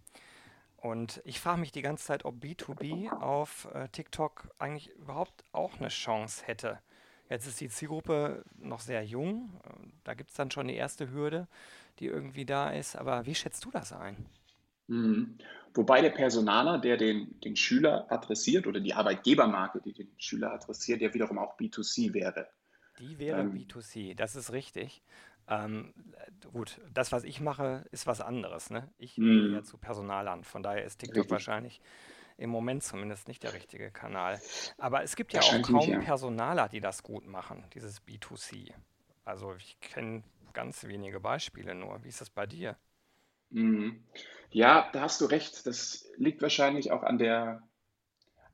Und 0.78 1.20
ich 1.26 1.40
frage 1.40 1.60
mich 1.60 1.72
die 1.72 1.82
ganze 1.82 2.06
Zeit, 2.06 2.24
ob 2.24 2.36
B2B 2.36 3.10
auf 3.12 3.68
äh, 3.74 3.88
TikTok 3.88 4.50
eigentlich 4.60 4.92
überhaupt 4.92 5.44
auch 5.54 5.80
eine 5.80 5.88
Chance 5.88 6.44
hätte. 6.46 6.78
Jetzt 7.32 7.48
ist 7.48 7.60
die 7.60 7.70
Zielgruppe 7.70 8.44
noch 8.60 8.80
sehr 8.80 9.04
jung. 9.04 9.60
Da 10.04 10.14
gibt 10.14 10.30
es 10.30 10.36
dann 10.36 10.52
schon 10.52 10.68
die 10.68 10.76
erste 10.76 11.10
Hürde, 11.10 11.48
die 11.98 12.06
irgendwie 12.06 12.46
da 12.46 12.70
ist. 12.70 12.96
Aber 12.96 13.26
wie 13.26 13.34
schätzt 13.34 13.66
du 13.66 13.72
das 13.72 13.92
ein? 13.92 14.18
Mhm. 14.86 15.40
Wobei 15.74 16.02
der 16.02 16.12
Personaler, 16.12 16.78
der 16.78 16.96
den, 16.96 17.40
den 17.42 17.56
Schüler 17.56 18.06
adressiert 18.12 18.68
oder 18.68 18.80
die 18.80 18.94
Arbeitgebermarke, 18.94 19.82
die 19.84 19.94
den 19.94 20.12
Schüler 20.20 20.54
adressiert, 20.54 21.02
ja 21.02 21.12
wiederum 21.12 21.40
auch 21.40 21.58
B2C 21.58 22.14
wäre. 22.14 22.48
Die 23.00 23.20
wäre 23.20 23.42
ähm, 23.42 23.54
B2C, 23.54 24.16
das 24.16 24.36
ist 24.36 24.52
richtig. 24.52 25.02
Ähm, 25.48 25.94
gut, 26.54 26.80
das, 26.94 27.12
was 27.12 27.24
ich 27.24 27.42
mache, 27.42 27.86
ist 27.92 28.06
was 28.06 28.22
anderes. 28.22 28.70
Ne? 28.70 28.88
Ich 28.98 29.16
gehe 29.16 29.52
ja 29.52 29.64
zu 29.64 29.78
Personalern, 29.78 30.44
von 30.44 30.62
daher 30.62 30.84
ist 30.84 31.00
TikTok 31.00 31.18
richtig. 31.18 31.32
wahrscheinlich 31.32 31.82
im 32.38 32.50
Moment 32.50 32.84
zumindest 32.84 33.28
nicht 33.28 33.44
der 33.44 33.54
richtige 33.54 33.92
Kanal. 33.92 34.40
Aber 34.78 35.04
es 35.04 35.16
gibt 35.16 35.34
ja 35.34 35.42
auch 35.42 35.62
kaum 35.62 35.76
nicht, 35.76 35.88
ja. 35.90 36.00
Personaler, 36.00 36.70
die 36.70 36.80
das 36.80 37.04
gut 37.04 37.28
machen, 37.28 37.66
dieses 37.74 38.02
B2C. 38.06 38.72
Also 39.26 39.54
ich 39.56 39.80
kenne 39.82 40.24
ganz 40.54 40.86
wenige 40.86 41.20
Beispiele 41.20 41.76
nur. 41.76 42.04
Wie 42.04 42.10
ist 42.10 42.22
das 42.22 42.30
bei 42.30 42.46
dir? 42.46 42.78
Mhm. 43.50 44.04
Ja, 44.52 44.90
da 44.94 45.02
hast 45.02 45.22
du 45.22 45.26
recht. 45.26 45.66
Das 45.68 46.10
liegt 46.18 46.42
wahrscheinlich 46.42 46.92
auch 46.92 47.04
an 47.04 47.18
der, 47.18 47.62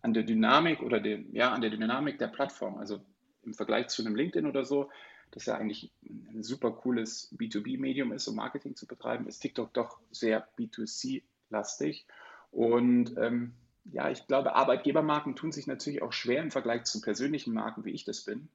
an 0.02 0.14
der 0.14 0.24
Dynamik 0.24 0.82
oder 0.82 1.00
dem, 1.00 1.34
ja, 1.34 1.52
an 1.52 1.62
der 1.62 1.70
Dynamik 1.70 2.18
der 2.18 2.28
Plattform. 2.28 2.78
Also 2.78 3.06
im 3.46 3.54
Vergleich 3.54 3.88
zu 3.88 4.04
einem 4.04 4.16
LinkedIn 4.16 4.48
oder 4.48 4.66
so, 4.66 4.90
das 5.32 5.46
ja 5.46 5.56
eigentlich 5.56 5.92
ein 6.04 6.44
super 6.44 6.72
cooles 6.72 7.36
B2B-Medium 7.38 8.12
ist, 8.14 8.28
um 8.28 8.36
Marketing 8.36 8.76
zu 8.76 8.88
betreiben, 8.88 9.28
ist 9.28 9.40
TikTok 9.40 9.74
doch 9.74 10.00
sehr 10.12 10.48
B2C-lastig. 10.58 12.06
Und 12.52 13.18
ähm, 13.18 13.54
ja, 13.86 14.10
ich 14.10 14.26
glaube, 14.28 14.56
Arbeitgebermarken 14.56 15.36
tun 15.36 15.52
sich 15.52 15.68
natürlich 15.68 16.02
auch 16.02 16.14
schwer 16.14 16.42
im 16.42 16.52
Vergleich 16.52 16.86
zu 16.86 17.02
persönlichen 17.02 17.54
Marken, 17.54 17.86
wie 17.86 17.92
ich 17.92 18.06
das 18.06 18.22
bin, 18.22 18.48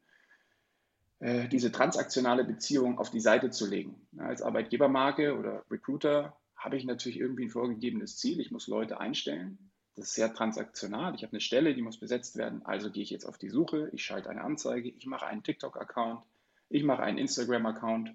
äh, 1.21 1.49
diese 1.49 1.71
transaktionale 1.71 2.45
Beziehung 2.45 2.99
auf 2.99 3.11
die 3.11 3.21
Seite 3.21 3.51
zu 3.51 3.67
legen. 3.67 3.95
Als 4.19 4.43
Arbeitgebermarke 4.43 5.39
oder 5.39 5.65
Recruiter 5.71 6.37
habe 6.57 6.77
ich 6.77 6.85
natürlich 6.85 7.19
irgendwie 7.19 7.45
ein 7.45 7.51
vorgegebenes 7.51 8.17
Ziel. 8.17 8.41
Ich 8.41 8.51
muss 8.51 8.67
Leute 8.67 9.01
einstellen. 9.01 9.70
Das 10.01 10.09
ist 10.09 10.15
sehr 10.15 10.33
transaktional. 10.33 11.15
Ich 11.15 11.25
habe 11.25 11.35
eine 11.35 11.43
Stelle, 11.43 11.75
die 11.75 11.83
muss 11.83 11.99
besetzt 11.99 12.37
werden. 12.37 12.65
Also 12.65 12.91
gehe 12.91 13.03
ich 13.03 13.11
jetzt 13.11 13.27
auf 13.27 13.37
die 13.37 13.51
Suche, 13.51 13.91
ich 13.93 14.03
schalte 14.03 14.31
eine 14.31 14.41
Anzeige, 14.41 14.89
ich 14.89 15.05
mache 15.05 15.27
einen 15.27 15.43
TikTok-Account, 15.43 16.25
ich 16.71 16.85
mache 16.85 17.03
einen 17.03 17.19
Instagram-Account. 17.19 18.15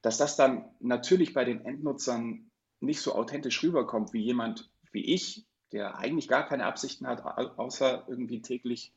Dass 0.00 0.16
das 0.16 0.36
dann 0.36 0.64
natürlich 0.80 1.34
bei 1.34 1.44
den 1.44 1.62
Endnutzern 1.66 2.50
nicht 2.80 3.02
so 3.02 3.14
authentisch 3.14 3.62
rüberkommt 3.62 4.14
wie 4.14 4.22
jemand 4.22 4.70
wie 4.92 5.04
ich, 5.04 5.44
der 5.72 5.98
eigentlich 5.98 6.26
gar 6.26 6.48
keine 6.48 6.64
Absichten 6.64 7.06
hat, 7.06 7.22
außer 7.22 8.06
irgendwie 8.08 8.40
täglich 8.40 8.94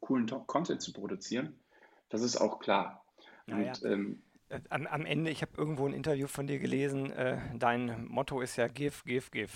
coolen 0.00 0.26
Content 0.46 0.80
zu 0.80 0.94
produzieren, 0.94 1.60
das 2.08 2.22
ist 2.22 2.38
auch 2.38 2.58
klar. 2.58 3.04
Naja. 3.44 3.74
Und, 3.74 3.84
ähm, 3.84 4.22
äh, 4.48 4.60
am, 4.70 4.86
am, 4.86 5.04
Ende, 5.04 5.30
ich 5.30 5.42
habe 5.42 5.52
irgendwo 5.58 5.86
ein 5.86 5.92
Interview 5.92 6.26
von 6.26 6.46
dir 6.46 6.58
gelesen, 6.58 7.10
äh, 7.10 7.38
dein 7.54 8.06
Motto 8.06 8.40
ist 8.40 8.56
ja 8.56 8.66
Give, 8.66 8.94
Give, 9.04 9.30
Give. 9.30 9.52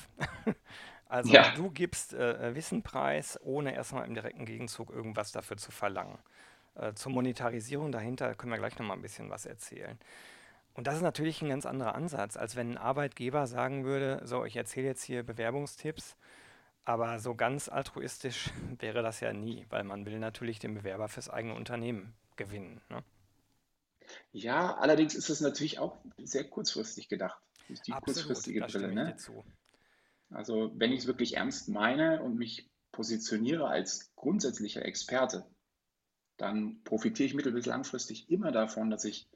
Also 1.10 1.32
ja. 1.32 1.52
du 1.56 1.70
gibst 1.70 2.14
äh, 2.14 2.54
Wissen 2.54 2.82
preis, 2.82 3.38
ohne 3.42 3.74
erstmal 3.74 4.06
im 4.06 4.14
direkten 4.14 4.44
Gegenzug 4.44 4.90
irgendwas 4.90 5.32
dafür 5.32 5.56
zu 5.56 5.72
verlangen. 5.72 6.18
Äh, 6.76 6.94
zur 6.94 7.10
Monetarisierung 7.10 7.90
dahinter 7.90 8.36
können 8.36 8.52
wir 8.52 8.58
gleich 8.58 8.78
nochmal 8.78 8.96
ein 8.96 9.02
bisschen 9.02 9.28
was 9.28 9.44
erzählen. 9.44 9.98
Und 10.74 10.86
das 10.86 10.94
ist 10.94 11.02
natürlich 11.02 11.42
ein 11.42 11.48
ganz 11.48 11.66
anderer 11.66 11.96
Ansatz, 11.96 12.36
als 12.36 12.54
wenn 12.54 12.70
ein 12.70 12.78
Arbeitgeber 12.78 13.48
sagen 13.48 13.84
würde, 13.84 14.20
so, 14.24 14.44
ich 14.44 14.54
erzähle 14.54 14.86
jetzt 14.86 15.02
hier 15.02 15.24
Bewerbungstipps, 15.24 16.14
aber 16.84 17.18
so 17.18 17.34
ganz 17.34 17.68
altruistisch 17.68 18.50
wäre 18.78 19.02
das 19.02 19.18
ja 19.18 19.32
nie, 19.32 19.66
weil 19.68 19.82
man 19.82 20.06
will 20.06 20.20
natürlich 20.20 20.60
den 20.60 20.74
Bewerber 20.74 21.08
fürs 21.08 21.28
eigene 21.28 21.54
Unternehmen 21.54 22.14
gewinnen. 22.36 22.80
Ne? 22.88 23.02
Ja, 24.32 24.76
allerdings 24.76 25.16
ist 25.16 25.28
es 25.28 25.40
natürlich 25.40 25.80
auch 25.80 25.98
sehr 26.18 26.44
kurzfristig 26.44 27.08
gedacht. 27.08 27.42
Die 27.68 27.92
Absolut, 27.92 28.04
kurzfristige 28.04 28.60
Brille. 28.60 28.92
Ne? 28.92 29.16
Also 30.30 30.72
wenn 30.76 30.92
ich 30.92 31.00
es 31.00 31.06
wirklich 31.06 31.36
ernst 31.36 31.68
meine 31.68 32.22
und 32.22 32.36
mich 32.36 32.68
positioniere 32.92 33.66
als 33.68 34.12
grundsätzlicher 34.16 34.84
Experte, 34.84 35.46
dann 36.36 36.82
profitiere 36.84 37.26
ich 37.26 37.34
mittel- 37.34 37.52
bis 37.52 37.66
langfristig 37.66 38.30
immer 38.30 38.52
davon, 38.52 38.90
dass 38.90 39.04
ich 39.04 39.28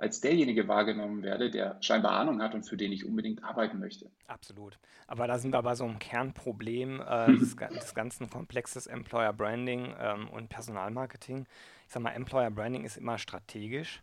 als 0.00 0.20
derjenige 0.20 0.66
wahrgenommen 0.66 1.22
werde, 1.22 1.50
der 1.50 1.76
scheinbar 1.82 2.12
Ahnung 2.12 2.40
hat 2.40 2.54
und 2.54 2.64
für 2.64 2.78
den 2.78 2.90
ich 2.90 3.04
unbedingt 3.04 3.44
arbeiten 3.44 3.78
möchte. 3.78 4.10
Absolut. 4.26 4.78
Aber 5.06 5.26
da 5.26 5.38
sind 5.38 5.52
wir 5.52 5.62
bei 5.62 5.74
so 5.74 5.84
einem 5.84 5.98
Kernproblem 5.98 7.02
äh, 7.02 7.26
des, 7.38 7.54
des, 7.54 7.94
ganzen 7.94 8.30
Komplexes 8.30 8.86
Employer 8.86 9.34
Branding 9.34 9.94
ähm, 9.98 10.28
und 10.30 10.48
Personalmarketing. 10.48 11.46
Ich 11.86 11.92
sage 11.92 12.04
mal, 12.04 12.12
Employer 12.12 12.50
Branding 12.50 12.84
ist 12.84 12.96
immer 12.96 13.18
strategisch. 13.18 14.02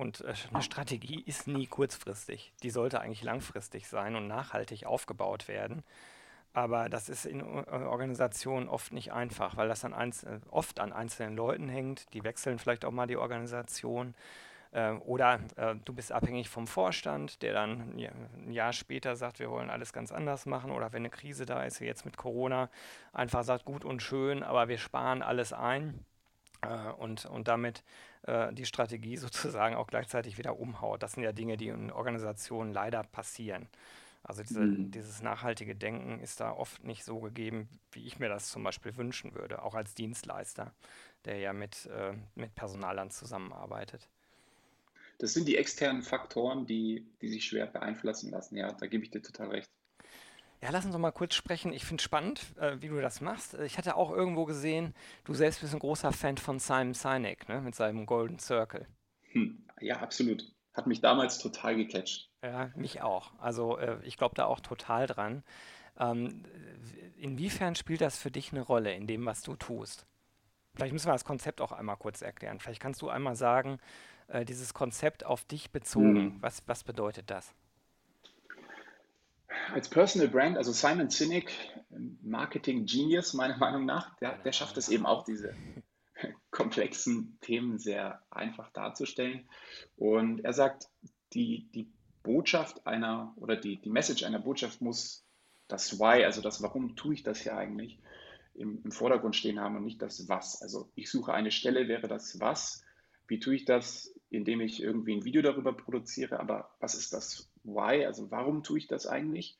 Und 0.00 0.22
äh, 0.22 0.32
eine 0.50 0.62
Strategie 0.62 1.22
ist 1.26 1.46
nie 1.46 1.66
kurzfristig. 1.66 2.54
Die 2.62 2.70
sollte 2.70 3.02
eigentlich 3.02 3.22
langfristig 3.22 3.86
sein 3.86 4.16
und 4.16 4.28
nachhaltig 4.28 4.86
aufgebaut 4.86 5.46
werden. 5.46 5.84
Aber 6.54 6.88
das 6.88 7.10
ist 7.10 7.26
in 7.26 7.42
Organisationen 7.42 8.68
oft 8.68 8.92
nicht 8.92 9.12
einfach, 9.12 9.56
weil 9.56 9.68
das 9.68 9.84
an 9.84 9.92
einz 9.92 10.26
oft 10.50 10.80
an 10.80 10.92
einzelnen 10.92 11.36
Leuten 11.36 11.68
hängt. 11.68 12.12
Die 12.14 12.24
wechseln 12.24 12.58
vielleicht 12.58 12.86
auch 12.86 12.90
mal 12.90 13.06
die 13.06 13.18
Organisation. 13.18 14.14
Äh, 14.72 14.92
oder 14.92 15.40
äh, 15.56 15.74
du 15.84 15.92
bist 15.92 16.12
abhängig 16.12 16.48
vom 16.48 16.66
Vorstand, 16.66 17.42
der 17.42 17.52
dann 17.52 17.94
ein 17.94 18.52
Jahr 18.52 18.72
später 18.72 19.16
sagt, 19.16 19.38
wir 19.38 19.50
wollen 19.50 19.68
alles 19.68 19.92
ganz 19.92 20.12
anders 20.12 20.46
machen. 20.46 20.70
Oder 20.70 20.94
wenn 20.94 21.02
eine 21.02 21.10
Krise 21.10 21.44
da 21.44 21.62
ist, 21.64 21.82
wie 21.82 21.86
jetzt 21.86 22.06
mit 22.06 22.16
Corona, 22.16 22.70
einfach 23.12 23.44
sagt, 23.44 23.66
gut 23.66 23.84
und 23.84 24.02
schön, 24.02 24.42
aber 24.42 24.68
wir 24.68 24.78
sparen 24.78 25.20
alles 25.22 25.52
ein. 25.52 26.06
Äh, 26.62 26.92
und, 26.92 27.26
und 27.26 27.48
damit 27.48 27.82
äh, 28.22 28.52
die 28.52 28.66
Strategie 28.66 29.16
sozusagen 29.18 29.74
auch 29.74 29.86
gleichzeitig 29.86 30.38
wieder 30.38 30.58
umhaut. 30.58 31.02
Das 31.02 31.12
sind 31.12 31.22
ja 31.22 31.32
Dinge, 31.32 31.56
die 31.56 31.68
in 31.68 31.90
Organisationen 31.90 32.72
leider 32.72 33.02
passieren. 33.04 33.68
Also 34.22 34.42
diese, 34.42 34.60
mhm. 34.60 34.90
dieses 34.90 35.22
nachhaltige 35.22 35.74
Denken 35.74 36.20
ist 36.20 36.40
da 36.40 36.52
oft 36.52 36.84
nicht 36.84 37.04
so 37.04 37.20
gegeben, 37.20 37.68
wie 37.92 38.06
ich 38.06 38.18
mir 38.18 38.28
das 38.28 38.50
zum 38.50 38.62
Beispiel 38.62 38.96
wünschen 38.96 39.34
würde, 39.34 39.62
auch 39.62 39.74
als 39.74 39.94
Dienstleister, 39.94 40.74
der 41.24 41.38
ja 41.38 41.54
mit, 41.54 41.86
äh, 41.86 42.12
mit 42.34 42.54
Personalern 42.54 43.10
zusammenarbeitet. 43.10 44.08
Das 45.18 45.32
sind 45.34 45.48
die 45.48 45.56
externen 45.56 46.02
Faktoren, 46.02 46.66
die, 46.66 47.06
die 47.20 47.28
sich 47.28 47.46
schwer 47.46 47.66
beeinflussen 47.66 48.30
lassen. 48.30 48.56
Ja, 48.56 48.72
da 48.72 48.86
gebe 48.86 49.04
ich 49.04 49.10
dir 49.10 49.22
total 49.22 49.48
recht. 49.48 49.70
Ja, 50.62 50.68
lass 50.70 50.84
uns 50.84 50.92
doch 50.92 51.00
mal 51.00 51.10
kurz 51.10 51.34
sprechen. 51.34 51.72
Ich 51.72 51.84
finde 51.84 52.02
spannend, 52.02 52.54
äh, 52.58 52.76
wie 52.80 52.88
du 52.88 53.00
das 53.00 53.20
machst. 53.20 53.54
Ich 53.54 53.78
hatte 53.78 53.96
auch 53.96 54.10
irgendwo 54.10 54.44
gesehen, 54.44 54.94
du 55.24 55.32
selbst 55.32 55.60
bist 55.60 55.72
ein 55.72 55.78
großer 55.78 56.12
Fan 56.12 56.36
von 56.36 56.58
Simon 56.58 56.94
Sinek 56.94 57.48
ne, 57.48 57.60
mit 57.60 57.74
seinem 57.74 58.04
Golden 58.04 58.38
Circle. 58.38 58.86
Hm, 59.32 59.64
ja, 59.80 60.00
absolut. 60.00 60.44
Hat 60.74 60.86
mich 60.86 61.00
damals 61.00 61.38
total 61.38 61.76
gecatcht. 61.76 62.30
Ja, 62.42 62.70
mich 62.76 63.00
auch. 63.00 63.32
Also 63.38 63.78
äh, 63.78 63.98
ich 64.04 64.18
glaube 64.18 64.34
da 64.34 64.44
auch 64.44 64.60
total 64.60 65.06
dran. 65.06 65.42
Ähm, 65.98 66.44
inwiefern 67.16 67.74
spielt 67.74 68.02
das 68.02 68.18
für 68.18 68.30
dich 68.30 68.52
eine 68.52 68.62
Rolle 68.62 68.94
in 68.94 69.06
dem, 69.06 69.24
was 69.26 69.42
du 69.42 69.56
tust? 69.56 70.06
Vielleicht 70.74 70.92
müssen 70.92 71.08
wir 71.08 71.12
das 71.12 71.24
Konzept 71.24 71.60
auch 71.60 71.72
einmal 71.72 71.96
kurz 71.96 72.22
erklären. 72.22 72.60
Vielleicht 72.60 72.80
kannst 72.80 73.02
du 73.02 73.08
einmal 73.08 73.34
sagen, 73.34 73.78
äh, 74.28 74.44
dieses 74.44 74.74
Konzept 74.74 75.24
auf 75.24 75.44
dich 75.44 75.70
bezogen, 75.70 76.16
hm. 76.16 76.36
was, 76.42 76.62
was 76.66 76.84
bedeutet 76.84 77.30
das? 77.30 77.54
Als 79.72 79.88
Personal 79.88 80.28
Brand, 80.28 80.56
also 80.56 80.72
Simon 80.72 81.10
Sinek, 81.10 81.52
Marketing 82.22 82.86
Genius 82.86 83.34
meiner 83.34 83.56
Meinung 83.56 83.84
nach, 83.84 84.16
der, 84.18 84.38
der 84.38 84.52
schafft 84.52 84.76
es 84.76 84.88
eben 84.88 85.06
auch, 85.06 85.24
diese 85.24 85.54
komplexen 86.50 87.38
Themen 87.40 87.78
sehr 87.78 88.22
einfach 88.30 88.70
darzustellen. 88.72 89.48
Und 89.96 90.44
er 90.44 90.52
sagt, 90.52 90.88
die, 91.32 91.68
die 91.74 91.90
Botschaft 92.22 92.86
einer 92.86 93.32
oder 93.36 93.56
die, 93.56 93.80
die 93.80 93.90
Message 93.90 94.24
einer 94.24 94.40
Botschaft 94.40 94.80
muss 94.80 95.24
das 95.68 95.98
Why, 95.98 96.24
also 96.24 96.42
das 96.42 96.62
Warum 96.62 96.96
tue 96.96 97.14
ich 97.14 97.22
das 97.22 97.40
hier 97.40 97.56
eigentlich, 97.56 97.98
im, 98.54 98.82
im 98.84 98.92
Vordergrund 98.92 99.36
stehen 99.36 99.60
haben 99.60 99.76
und 99.76 99.84
nicht 99.84 100.02
das 100.02 100.28
Was. 100.28 100.60
Also 100.60 100.90
ich 100.94 101.10
suche 101.10 101.32
eine 101.32 101.50
Stelle, 101.50 101.88
wäre 101.88 102.08
das 102.08 102.40
Was. 102.40 102.84
Wie 103.26 103.38
tue 103.38 103.54
ich 103.54 103.64
das? 103.64 104.12
Indem 104.28 104.60
ich 104.60 104.82
irgendwie 104.82 105.16
ein 105.16 105.24
Video 105.24 105.42
darüber 105.42 105.72
produziere, 105.72 106.40
aber 106.40 106.70
was 106.78 106.94
ist 106.94 107.12
das 107.12 107.49
Why, 107.64 108.04
also 108.06 108.30
warum 108.30 108.62
tue 108.62 108.78
ich 108.78 108.86
das 108.86 109.06
eigentlich? 109.06 109.58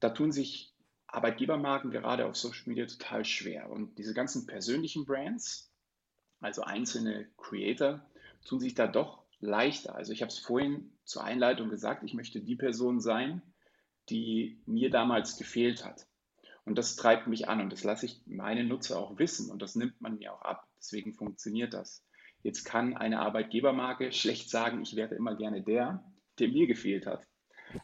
Da 0.00 0.10
tun 0.10 0.32
sich 0.32 0.72
Arbeitgebermarken 1.06 1.90
gerade 1.90 2.26
auf 2.26 2.36
Social 2.36 2.64
Media 2.66 2.86
total 2.86 3.24
schwer. 3.24 3.70
Und 3.70 3.96
diese 3.98 4.14
ganzen 4.14 4.46
persönlichen 4.46 5.06
Brands, 5.06 5.70
also 6.40 6.62
einzelne 6.62 7.26
Creator, 7.38 8.04
tun 8.44 8.60
sich 8.60 8.74
da 8.74 8.86
doch 8.86 9.22
leichter. 9.40 9.94
Also 9.94 10.12
ich 10.12 10.22
habe 10.22 10.30
es 10.30 10.38
vorhin 10.38 10.92
zur 11.04 11.24
Einleitung 11.24 11.70
gesagt, 11.70 12.02
ich 12.02 12.14
möchte 12.14 12.40
die 12.40 12.56
Person 12.56 13.00
sein, 13.00 13.42
die 14.08 14.60
mir 14.66 14.90
damals 14.90 15.36
gefehlt 15.36 15.84
hat. 15.84 16.06
Und 16.64 16.76
das 16.76 16.96
treibt 16.96 17.28
mich 17.28 17.48
an 17.48 17.60
und 17.60 17.72
das 17.72 17.84
lasse 17.84 18.06
ich 18.06 18.20
meine 18.26 18.64
Nutzer 18.64 18.98
auch 18.98 19.18
wissen 19.18 19.50
und 19.50 19.62
das 19.62 19.76
nimmt 19.76 20.00
man 20.00 20.18
mir 20.18 20.34
auch 20.34 20.42
ab. 20.42 20.66
Deswegen 20.78 21.14
funktioniert 21.14 21.74
das. 21.74 22.04
Jetzt 22.42 22.64
kann 22.64 22.96
eine 22.96 23.20
Arbeitgebermarke 23.20 24.12
schlecht 24.12 24.50
sagen, 24.50 24.82
ich 24.82 24.96
wäre 24.96 25.14
immer 25.14 25.36
gerne 25.36 25.62
der, 25.62 26.04
der 26.38 26.48
mir 26.48 26.66
gefehlt 26.66 27.06
hat. 27.06 27.26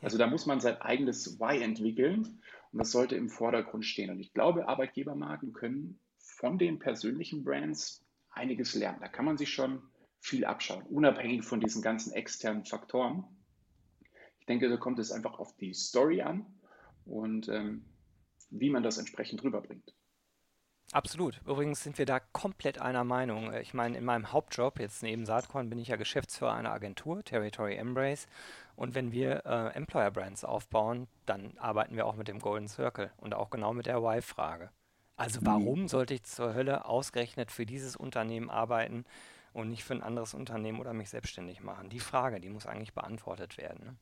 Also 0.00 0.18
da 0.18 0.26
muss 0.26 0.46
man 0.46 0.60
sein 0.60 0.80
eigenes 0.80 1.38
Why 1.40 1.62
entwickeln 1.62 2.40
und 2.72 2.78
das 2.78 2.92
sollte 2.92 3.16
im 3.16 3.28
Vordergrund 3.28 3.84
stehen. 3.84 4.10
Und 4.10 4.20
ich 4.20 4.32
glaube, 4.32 4.68
Arbeitgebermarken 4.68 5.52
können 5.52 5.98
von 6.18 6.58
den 6.58 6.78
persönlichen 6.78 7.44
Brands 7.44 8.04
einiges 8.30 8.74
lernen. 8.74 9.00
Da 9.00 9.08
kann 9.08 9.24
man 9.24 9.36
sich 9.36 9.50
schon 9.50 9.82
viel 10.20 10.44
abschauen, 10.44 10.84
unabhängig 10.84 11.44
von 11.44 11.60
diesen 11.60 11.82
ganzen 11.82 12.12
externen 12.12 12.64
Faktoren. 12.64 13.24
Ich 14.38 14.46
denke, 14.46 14.68
da 14.68 14.76
kommt 14.76 14.98
es 14.98 15.12
einfach 15.12 15.38
auf 15.38 15.56
die 15.56 15.74
Story 15.74 16.22
an 16.22 16.46
und 17.04 17.48
ähm, 17.48 17.84
wie 18.50 18.70
man 18.70 18.82
das 18.82 18.98
entsprechend 18.98 19.42
rüberbringt. 19.42 19.94
Absolut. 20.92 21.40
Übrigens 21.46 21.82
sind 21.82 21.96
wir 21.96 22.04
da 22.04 22.20
komplett 22.20 22.78
einer 22.78 23.02
Meinung. 23.02 23.50
Äh, 23.50 23.62
ich 23.62 23.72
meine, 23.72 23.96
in 23.96 24.04
meinem 24.04 24.30
Hauptjob, 24.30 24.78
jetzt 24.78 25.02
neben 25.02 25.24
Saatkorn, 25.24 25.70
bin 25.70 25.78
ich 25.78 25.88
ja 25.88 25.96
Geschäftsführer 25.96 26.52
einer 26.52 26.70
Agentur, 26.70 27.24
Territory 27.24 27.76
Embrace. 27.76 28.26
Und 28.76 28.94
wenn 28.94 29.10
wir 29.10 29.44
äh, 29.46 29.74
Employer 29.74 30.10
Brands 30.10 30.44
aufbauen, 30.44 31.08
dann 31.24 31.56
arbeiten 31.56 31.96
wir 31.96 32.06
auch 32.06 32.14
mit 32.14 32.28
dem 32.28 32.40
Golden 32.40 32.68
Circle 32.68 33.10
und 33.16 33.34
auch 33.34 33.48
genau 33.48 33.72
mit 33.72 33.86
der 33.86 34.02
Why-Frage. 34.02 34.70
Also 35.16 35.40
mhm. 35.40 35.46
warum 35.46 35.88
sollte 35.88 36.14
ich 36.14 36.24
zur 36.24 36.54
Hölle 36.54 36.84
ausgerechnet 36.84 37.50
für 37.50 37.64
dieses 37.64 37.96
Unternehmen 37.96 38.50
arbeiten 38.50 39.06
und 39.54 39.70
nicht 39.70 39.84
für 39.84 39.94
ein 39.94 40.02
anderes 40.02 40.34
Unternehmen 40.34 40.78
oder 40.78 40.92
mich 40.92 41.08
selbstständig 41.08 41.62
machen? 41.62 41.88
Die 41.88 42.00
Frage, 42.00 42.38
die 42.38 42.50
muss 42.50 42.66
eigentlich 42.66 42.92
beantwortet 42.92 43.56
werden. 43.56 43.84
Ne? 43.84 43.96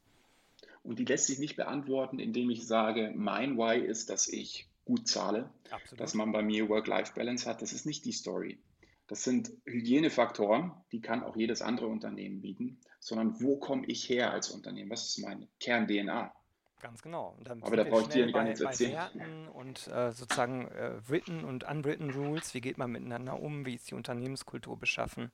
Und 0.83 0.99
die 0.99 1.05
lässt 1.05 1.27
sich 1.27 1.39
nicht 1.39 1.57
beantworten, 1.57 2.19
indem 2.19 2.51
ich 2.51 2.67
sage, 2.67 3.13
mein 3.15 3.57
Why 3.59 3.79
ist, 3.79 4.11
dass 4.11 4.27
ich 4.27 4.70
gut 4.91 5.07
zahle, 5.07 5.49
Absolut. 5.71 6.01
dass 6.01 6.15
man 6.15 6.33
bei 6.33 6.43
mir 6.43 6.69
Work-Life-Balance 6.69 7.49
hat. 7.49 7.63
Das 7.63 7.73
ist 7.73 7.87
nicht 7.87 8.05
die 8.05 8.13
Story. 8.13 8.59
das 9.07 9.23
sind 9.25 9.53
Hygienefaktoren, 9.65 10.73
die 10.93 11.01
kann 11.01 11.23
auch 11.23 11.37
jedes 11.37 11.63
andere 11.63 11.87
Unternehmen 11.87 12.41
bieten, 12.41 12.79
sondern 12.99 13.41
wo 13.41 13.57
komme 13.57 13.87
ich 13.87 14.09
her 14.09 14.33
als 14.33 14.51
Unternehmen? 14.51 14.91
Was 14.91 15.09
ist 15.09 15.19
meine 15.19 15.49
Kern-DNA? 15.61 16.33
Ganz 16.81 17.03
genau. 17.03 17.37
Aber 17.61 17.77
da 17.77 17.85
brauche 17.85 18.03
ich 18.03 18.09
dir 18.09 18.33
gar 18.33 18.45
nichts 18.45 18.61
erzählen. 18.61 18.93
Werten 18.93 19.49
und 19.49 19.87
äh, 19.89 20.13
sozusagen 20.13 20.67
äh, 20.69 20.93
written 21.09 21.45
und 21.45 21.65
unwritten 21.65 22.11
Rules, 22.11 22.55
wie 22.55 22.61
geht 22.61 22.79
man 22.79 22.91
miteinander 22.91 23.39
um, 23.41 23.67
wie 23.67 23.75
ist 23.75 23.91
die 23.91 23.95
Unternehmenskultur 23.95 24.77
beschaffen. 24.79 25.31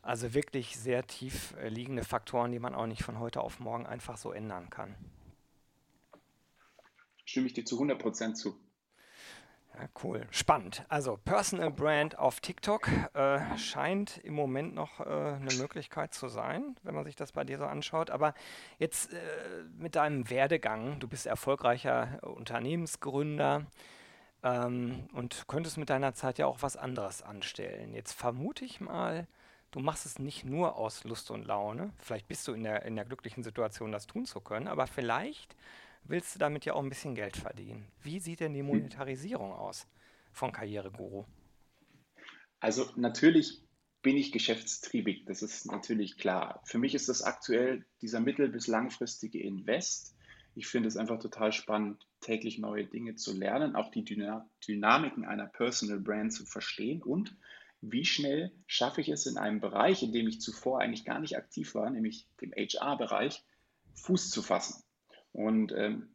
Also 0.00 0.34
wirklich 0.34 0.76
sehr 0.76 1.06
tief 1.06 1.54
äh, 1.60 1.68
liegende 1.68 2.04
Faktoren, 2.04 2.50
die 2.50 2.58
man 2.58 2.74
auch 2.74 2.86
nicht 2.86 3.02
von 3.02 3.20
heute 3.20 3.42
auf 3.42 3.60
morgen 3.60 3.86
einfach 3.86 4.16
so 4.16 4.32
ändern 4.32 4.70
kann. 4.70 4.94
Stimme 7.24 7.46
ich 7.46 7.52
dir 7.52 7.64
zu 7.64 7.80
100% 7.80 8.34
zu. 8.34 8.58
Cool. 10.02 10.26
Spannend. 10.30 10.84
Also 10.88 11.18
Personal 11.24 11.70
Brand 11.70 12.18
auf 12.18 12.40
TikTok 12.40 12.88
äh, 13.14 13.40
scheint 13.56 14.18
im 14.18 14.34
Moment 14.34 14.74
noch 14.74 15.00
äh, 15.00 15.04
eine 15.04 15.54
Möglichkeit 15.58 16.14
zu 16.14 16.28
sein, 16.28 16.76
wenn 16.82 16.94
man 16.94 17.04
sich 17.04 17.16
das 17.16 17.32
bei 17.32 17.44
dir 17.44 17.58
so 17.58 17.64
anschaut. 17.64 18.10
Aber 18.10 18.34
jetzt 18.78 19.12
äh, 19.12 19.16
mit 19.76 19.96
deinem 19.96 20.30
Werdegang, 20.30 20.98
du 21.00 21.08
bist 21.08 21.26
erfolgreicher 21.26 22.18
Unternehmensgründer 22.22 23.66
ähm, 24.42 25.08
und 25.12 25.46
könntest 25.48 25.78
mit 25.78 25.90
deiner 25.90 26.14
Zeit 26.14 26.38
ja 26.38 26.46
auch 26.46 26.62
was 26.62 26.76
anderes 26.76 27.22
anstellen. 27.22 27.94
Jetzt 27.94 28.12
vermute 28.12 28.64
ich 28.64 28.80
mal, 28.80 29.26
du 29.70 29.80
machst 29.80 30.06
es 30.06 30.18
nicht 30.18 30.44
nur 30.44 30.76
aus 30.76 31.04
Lust 31.04 31.30
und 31.30 31.46
Laune. 31.46 31.92
Vielleicht 31.98 32.28
bist 32.28 32.46
du 32.48 32.52
in 32.52 32.62
der, 32.62 32.84
in 32.84 32.96
der 32.96 33.04
glücklichen 33.04 33.42
Situation, 33.42 33.92
das 33.92 34.06
tun 34.06 34.26
zu 34.26 34.40
können, 34.40 34.68
aber 34.68 34.86
vielleicht 34.86 35.56
willst 36.04 36.34
du 36.34 36.38
damit 36.38 36.64
ja 36.64 36.74
auch 36.74 36.82
ein 36.82 36.88
bisschen 36.88 37.14
Geld 37.14 37.36
verdienen. 37.36 37.86
Wie 38.02 38.20
sieht 38.20 38.40
denn 38.40 38.54
die 38.54 38.60
hm. 38.60 38.66
Monetarisierung 38.66 39.52
aus 39.52 39.86
von 40.32 40.52
Karriereguru? 40.52 41.24
Also 42.60 42.88
natürlich 42.96 43.62
bin 44.02 44.16
ich 44.16 44.32
geschäftstriebig, 44.32 45.24
das 45.26 45.42
ist 45.42 45.66
natürlich 45.66 46.16
klar. 46.16 46.60
Für 46.64 46.78
mich 46.78 46.94
ist 46.94 47.08
das 47.08 47.22
aktuell 47.22 47.84
dieser 48.00 48.20
mittel- 48.20 48.48
bis 48.48 48.66
langfristige 48.66 49.40
Invest. 49.40 50.16
Ich 50.54 50.66
finde 50.66 50.88
es 50.88 50.96
einfach 50.96 51.18
total 51.18 51.52
spannend, 51.52 52.06
täglich 52.20 52.58
neue 52.58 52.84
Dinge 52.84 53.14
zu 53.14 53.32
lernen, 53.32 53.74
auch 53.76 53.90
die 53.90 54.04
Dynamiken 54.04 55.24
einer 55.24 55.46
Personal 55.46 56.00
Brand 56.00 56.32
zu 56.32 56.44
verstehen 56.44 57.02
und 57.02 57.34
wie 57.80 58.04
schnell 58.04 58.52
schaffe 58.66 59.00
ich 59.00 59.08
es 59.08 59.26
in 59.26 59.38
einem 59.38 59.60
Bereich, 59.60 60.02
in 60.02 60.12
dem 60.12 60.28
ich 60.28 60.40
zuvor 60.40 60.80
eigentlich 60.80 61.04
gar 61.04 61.18
nicht 61.18 61.36
aktiv 61.36 61.74
war, 61.74 61.90
nämlich 61.90 62.28
dem 62.40 62.52
HR-Bereich, 62.52 63.42
Fuß 63.94 64.30
zu 64.30 64.42
fassen. 64.42 64.82
Und 65.32 65.72
ähm, 65.72 66.14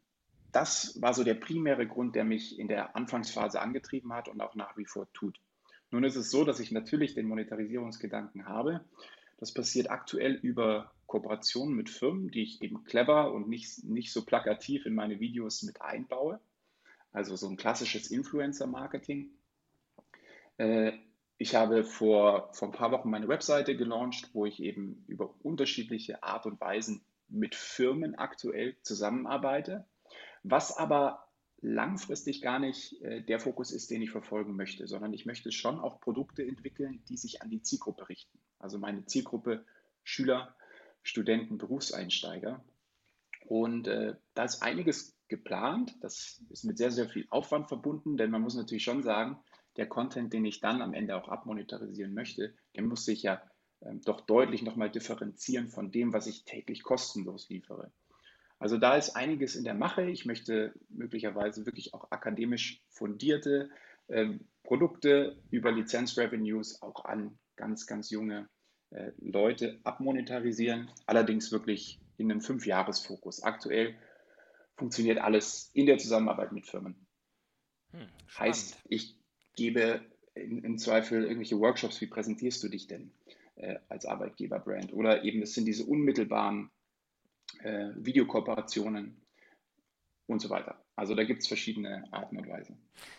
das 0.52 1.00
war 1.00 1.14
so 1.14 1.24
der 1.24 1.34
primäre 1.34 1.86
Grund, 1.86 2.14
der 2.14 2.24
mich 2.24 2.58
in 2.58 2.68
der 2.68 2.96
Anfangsphase 2.96 3.60
angetrieben 3.60 4.12
hat 4.12 4.28
und 4.28 4.40
auch 4.40 4.54
nach 4.54 4.76
wie 4.76 4.86
vor 4.86 5.12
tut. 5.12 5.38
Nun 5.90 6.04
ist 6.04 6.16
es 6.16 6.30
so, 6.30 6.44
dass 6.44 6.60
ich 6.60 6.70
natürlich 6.70 7.14
den 7.14 7.26
Monetarisierungsgedanken 7.26 8.46
habe. 8.46 8.84
Das 9.38 9.52
passiert 9.52 9.90
aktuell 9.90 10.34
über 10.34 10.92
Kooperationen 11.06 11.74
mit 11.74 11.88
Firmen, 11.88 12.30
die 12.30 12.42
ich 12.42 12.60
eben 12.60 12.84
clever 12.84 13.32
und 13.32 13.48
nicht, 13.48 13.84
nicht 13.84 14.12
so 14.12 14.24
plakativ 14.24 14.84
in 14.84 14.94
meine 14.94 15.20
Videos 15.20 15.62
mit 15.62 15.80
einbaue. 15.80 16.40
Also 17.12 17.36
so 17.36 17.48
ein 17.48 17.56
klassisches 17.56 18.10
Influencer-Marketing. 18.10 19.30
Äh, 20.58 20.92
ich 21.38 21.54
habe 21.54 21.84
vor, 21.84 22.52
vor 22.52 22.68
ein 22.68 22.72
paar 22.72 22.90
Wochen 22.90 23.10
meine 23.10 23.28
Webseite 23.28 23.76
gelauncht, 23.76 24.30
wo 24.34 24.44
ich 24.44 24.60
eben 24.60 25.04
über 25.06 25.34
unterschiedliche 25.42 26.22
Art 26.22 26.46
und 26.46 26.60
Weisen 26.60 27.00
mit 27.28 27.54
Firmen 27.54 28.14
aktuell 28.14 28.76
zusammenarbeite, 28.82 29.86
was 30.42 30.76
aber 30.76 31.28
langfristig 31.60 32.40
gar 32.40 32.58
nicht 32.58 33.00
äh, 33.02 33.22
der 33.22 33.40
Fokus 33.40 33.72
ist, 33.72 33.90
den 33.90 34.02
ich 34.02 34.10
verfolgen 34.10 34.54
möchte, 34.54 34.86
sondern 34.86 35.12
ich 35.12 35.26
möchte 35.26 35.50
schon 35.50 35.80
auch 35.80 36.00
Produkte 36.00 36.44
entwickeln, 36.44 37.02
die 37.08 37.16
sich 37.16 37.42
an 37.42 37.50
die 37.50 37.62
Zielgruppe 37.62 38.08
richten. 38.08 38.38
Also 38.58 38.78
meine 38.78 39.04
Zielgruppe 39.06 39.64
Schüler, 40.04 40.54
Studenten, 41.02 41.58
Berufseinsteiger. 41.58 42.64
Und 43.46 43.88
äh, 43.88 44.14
da 44.34 44.44
ist 44.44 44.62
einiges 44.62 45.16
geplant. 45.28 45.96
Das 46.00 46.42
ist 46.50 46.64
mit 46.64 46.78
sehr, 46.78 46.90
sehr 46.90 47.08
viel 47.08 47.26
Aufwand 47.30 47.68
verbunden, 47.68 48.16
denn 48.16 48.30
man 48.30 48.42
muss 48.42 48.56
natürlich 48.56 48.84
schon 48.84 49.02
sagen, 49.02 49.38
der 49.76 49.86
Content, 49.86 50.32
den 50.32 50.44
ich 50.44 50.60
dann 50.60 50.82
am 50.82 50.94
Ende 50.94 51.16
auch 51.16 51.28
abmonetarisieren 51.28 52.14
möchte, 52.14 52.54
der 52.74 52.82
muss 52.82 53.04
sich 53.04 53.22
ja 53.22 53.42
ähm, 53.82 54.00
doch 54.04 54.20
deutlich 54.22 54.62
nochmal 54.62 54.90
differenzieren 54.90 55.68
von 55.68 55.90
dem, 55.90 56.12
was 56.12 56.26
ich 56.26 56.44
täglich 56.44 56.82
kostenlos 56.82 57.48
liefere. 57.48 57.90
Also 58.58 58.76
da 58.76 58.96
ist 58.96 59.14
einiges 59.14 59.54
in 59.54 59.64
der 59.64 59.74
Mache. 59.74 60.10
Ich 60.10 60.26
möchte 60.26 60.72
möglicherweise 60.88 61.64
wirklich 61.64 61.94
auch 61.94 62.10
akademisch 62.10 62.82
fundierte 62.88 63.70
ähm, 64.08 64.40
Produkte 64.64 65.36
über 65.50 65.70
Lizenzrevenues 65.70 66.82
auch 66.82 67.04
an 67.04 67.38
ganz, 67.56 67.86
ganz 67.86 68.10
junge 68.10 68.48
äh, 68.90 69.12
Leute 69.18 69.78
abmonetarisieren. 69.84 70.90
Allerdings 71.06 71.52
wirklich 71.52 72.00
in 72.16 72.30
einem 72.30 72.40
Fünfjahresfokus. 72.40 73.42
Aktuell 73.42 73.94
funktioniert 74.76 75.18
alles 75.18 75.70
in 75.74 75.86
der 75.86 75.98
Zusammenarbeit 75.98 76.52
mit 76.52 76.66
Firmen. 76.66 77.06
Hm, 77.92 78.08
heißt, 78.38 78.76
ich 78.88 79.16
gebe 79.56 80.00
in, 80.34 80.64
im 80.64 80.78
Zweifel 80.78 81.22
irgendwelche 81.22 81.58
Workshops, 81.58 82.00
wie 82.00 82.06
präsentierst 82.06 82.62
du 82.62 82.68
dich 82.68 82.86
denn? 82.86 83.12
Äh, 83.58 83.78
als 83.88 84.06
Arbeitgeberbrand. 84.06 84.92
Oder 84.92 85.24
eben 85.24 85.42
es 85.42 85.54
sind 85.54 85.66
diese 85.66 85.84
unmittelbaren 85.84 86.70
äh, 87.62 87.90
Videokooperationen 87.96 89.20
und 90.26 90.40
so 90.40 90.50
weiter. 90.50 90.82
Also 90.96 91.14
da 91.14 91.24
gibt 91.24 91.42
es 91.42 91.48
verschiedene 91.48 92.04
Arten 92.10 92.36
und 92.36 92.48
Weisen. 92.48 92.76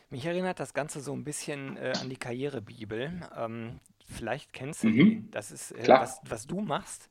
Mich 0.09 0.25
erinnert 0.25 0.59
das 0.59 0.73
Ganze 0.73 0.99
so 0.99 1.13
ein 1.13 1.23
bisschen 1.23 1.77
äh, 1.77 1.93
an 1.99 2.09
die 2.09 2.17
Karrierebibel. 2.17 3.21
Ähm, 3.35 3.79
vielleicht 4.05 4.53
kennst 4.53 4.83
du 4.83 4.87
mhm. 4.87 4.93
die. 4.93 5.31
Das 5.31 5.51
ist, 5.51 5.71
äh, 5.71 5.87
was, 5.87 6.19
was, 6.23 6.45
du 6.45 6.61
machst, 6.61 7.09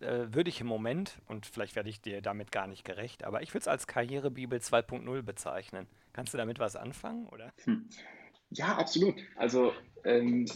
äh, 0.00 0.26
würde 0.30 0.48
ich 0.48 0.60
im 0.60 0.66
Moment, 0.66 1.18
und 1.26 1.46
vielleicht 1.46 1.76
werde 1.76 1.90
ich 1.90 2.00
dir 2.00 2.22
damit 2.22 2.52
gar 2.52 2.66
nicht 2.66 2.84
gerecht, 2.84 3.24
aber 3.24 3.42
ich 3.42 3.50
würde 3.50 3.62
es 3.62 3.68
als 3.68 3.86
Karrierebibel 3.86 4.58
2.0 4.58 5.22
bezeichnen. 5.22 5.86
Kannst 6.12 6.34
du 6.34 6.38
damit 6.38 6.58
was 6.58 6.76
anfangen, 6.76 7.26
oder? 7.26 7.52
Hm. 7.64 7.88
Ja, 8.50 8.76
absolut. 8.76 9.16
Also 9.36 9.72
ähm, 10.04 10.46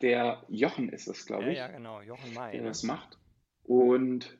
der 0.00 0.44
Jochen 0.48 0.88
ist 0.88 1.06
es, 1.06 1.26
glaube 1.26 1.50
ich. 1.50 1.58
Ja, 1.58 1.68
ja, 1.68 1.76
genau, 1.76 2.00
Jochen 2.02 2.34
May. 2.34 2.52
Der 2.52 2.64
das 2.64 2.82
macht. 2.82 3.18
Und 3.62 4.36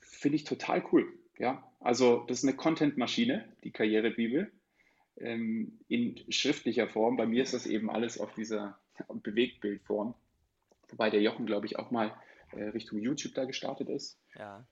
finde 0.00 0.36
ich 0.36 0.44
total 0.44 0.84
cool. 0.92 1.12
Ja, 1.38 1.70
also 1.80 2.24
das 2.26 2.38
ist 2.38 2.44
eine 2.44 2.56
Content-Maschine, 2.56 3.52
die 3.62 3.70
Karrierebibel, 3.70 4.50
ähm, 5.18 5.78
in 5.88 6.20
schriftlicher 6.32 6.88
Form. 6.88 7.16
Bei 7.16 7.26
mir 7.26 7.42
ist 7.42 7.54
das 7.54 7.66
eben 7.66 7.90
alles 7.90 8.18
auf 8.18 8.32
dieser 8.34 8.78
Bewegtbildform. 9.08 10.14
Wobei 10.88 11.10
der 11.10 11.20
Jochen, 11.20 11.46
glaube 11.46 11.66
ich, 11.66 11.78
auch 11.78 11.90
mal 11.90 12.14
äh, 12.52 12.64
Richtung 12.64 12.98
YouTube 12.98 13.34
da 13.34 13.44
gestartet 13.44 13.88
ist. 13.88 14.18
Ja. 14.38 14.66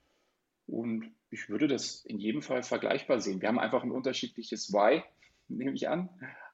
Und 0.67 1.13
ich 1.31 1.49
würde 1.49 1.69
das 1.69 2.05
in 2.05 2.19
jedem 2.19 2.41
Fall 2.41 2.63
vergleichbar 2.63 3.21
sehen. 3.21 3.41
Wir 3.41 3.49
haben 3.49 3.59
einfach 3.59 3.83
ein 3.83 3.91
unterschiedliches 3.91 4.73
Why, 4.73 5.03
nehme 5.49 5.75
ich 5.75 5.89
an. 5.89 6.09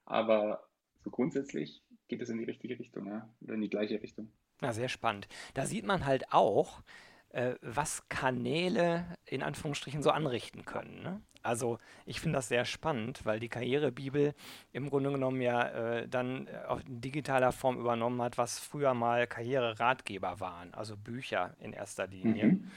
Aber 0.04 0.66
so 1.04 1.10
grundsätzlich 1.10 1.82
geht 2.10 2.20
es 2.20 2.28
in 2.28 2.38
die 2.38 2.44
richtige 2.44 2.78
Richtung, 2.78 3.06
ja? 3.06 3.26
oder 3.40 3.54
in 3.54 3.62
die 3.62 3.70
gleiche 3.70 4.02
Richtung. 4.02 4.30
Ja, 4.60 4.72
sehr 4.74 4.90
spannend. 4.90 5.28
Da 5.54 5.64
sieht 5.64 5.86
man 5.86 6.04
halt 6.04 6.32
auch, 6.32 6.82
äh, 7.30 7.54
was 7.62 8.08
Kanäle 8.08 9.06
in 9.24 9.42
Anführungsstrichen 9.42 10.02
so 10.02 10.10
anrichten 10.10 10.64
können. 10.64 11.02
Ne? 11.02 11.22
Also 11.42 11.78
ich 12.04 12.20
finde 12.20 12.36
das 12.36 12.48
sehr 12.48 12.64
spannend, 12.64 13.24
weil 13.24 13.40
die 13.40 13.48
Karrierebibel 13.48 14.34
im 14.72 14.90
Grunde 14.90 15.12
genommen 15.12 15.40
ja 15.40 15.68
äh, 15.68 16.08
dann 16.08 16.48
äh, 16.48 16.80
in 16.86 17.00
digitaler 17.00 17.52
Form 17.52 17.78
übernommen 17.78 18.20
hat, 18.20 18.36
was 18.36 18.58
früher 18.58 18.92
mal 18.92 19.26
Karriereratgeber 19.26 20.40
waren, 20.40 20.74
also 20.74 20.96
Bücher 20.96 21.54
in 21.60 21.72
erster 21.72 22.06
Linie. 22.06 22.46
Mhm. 22.46 22.70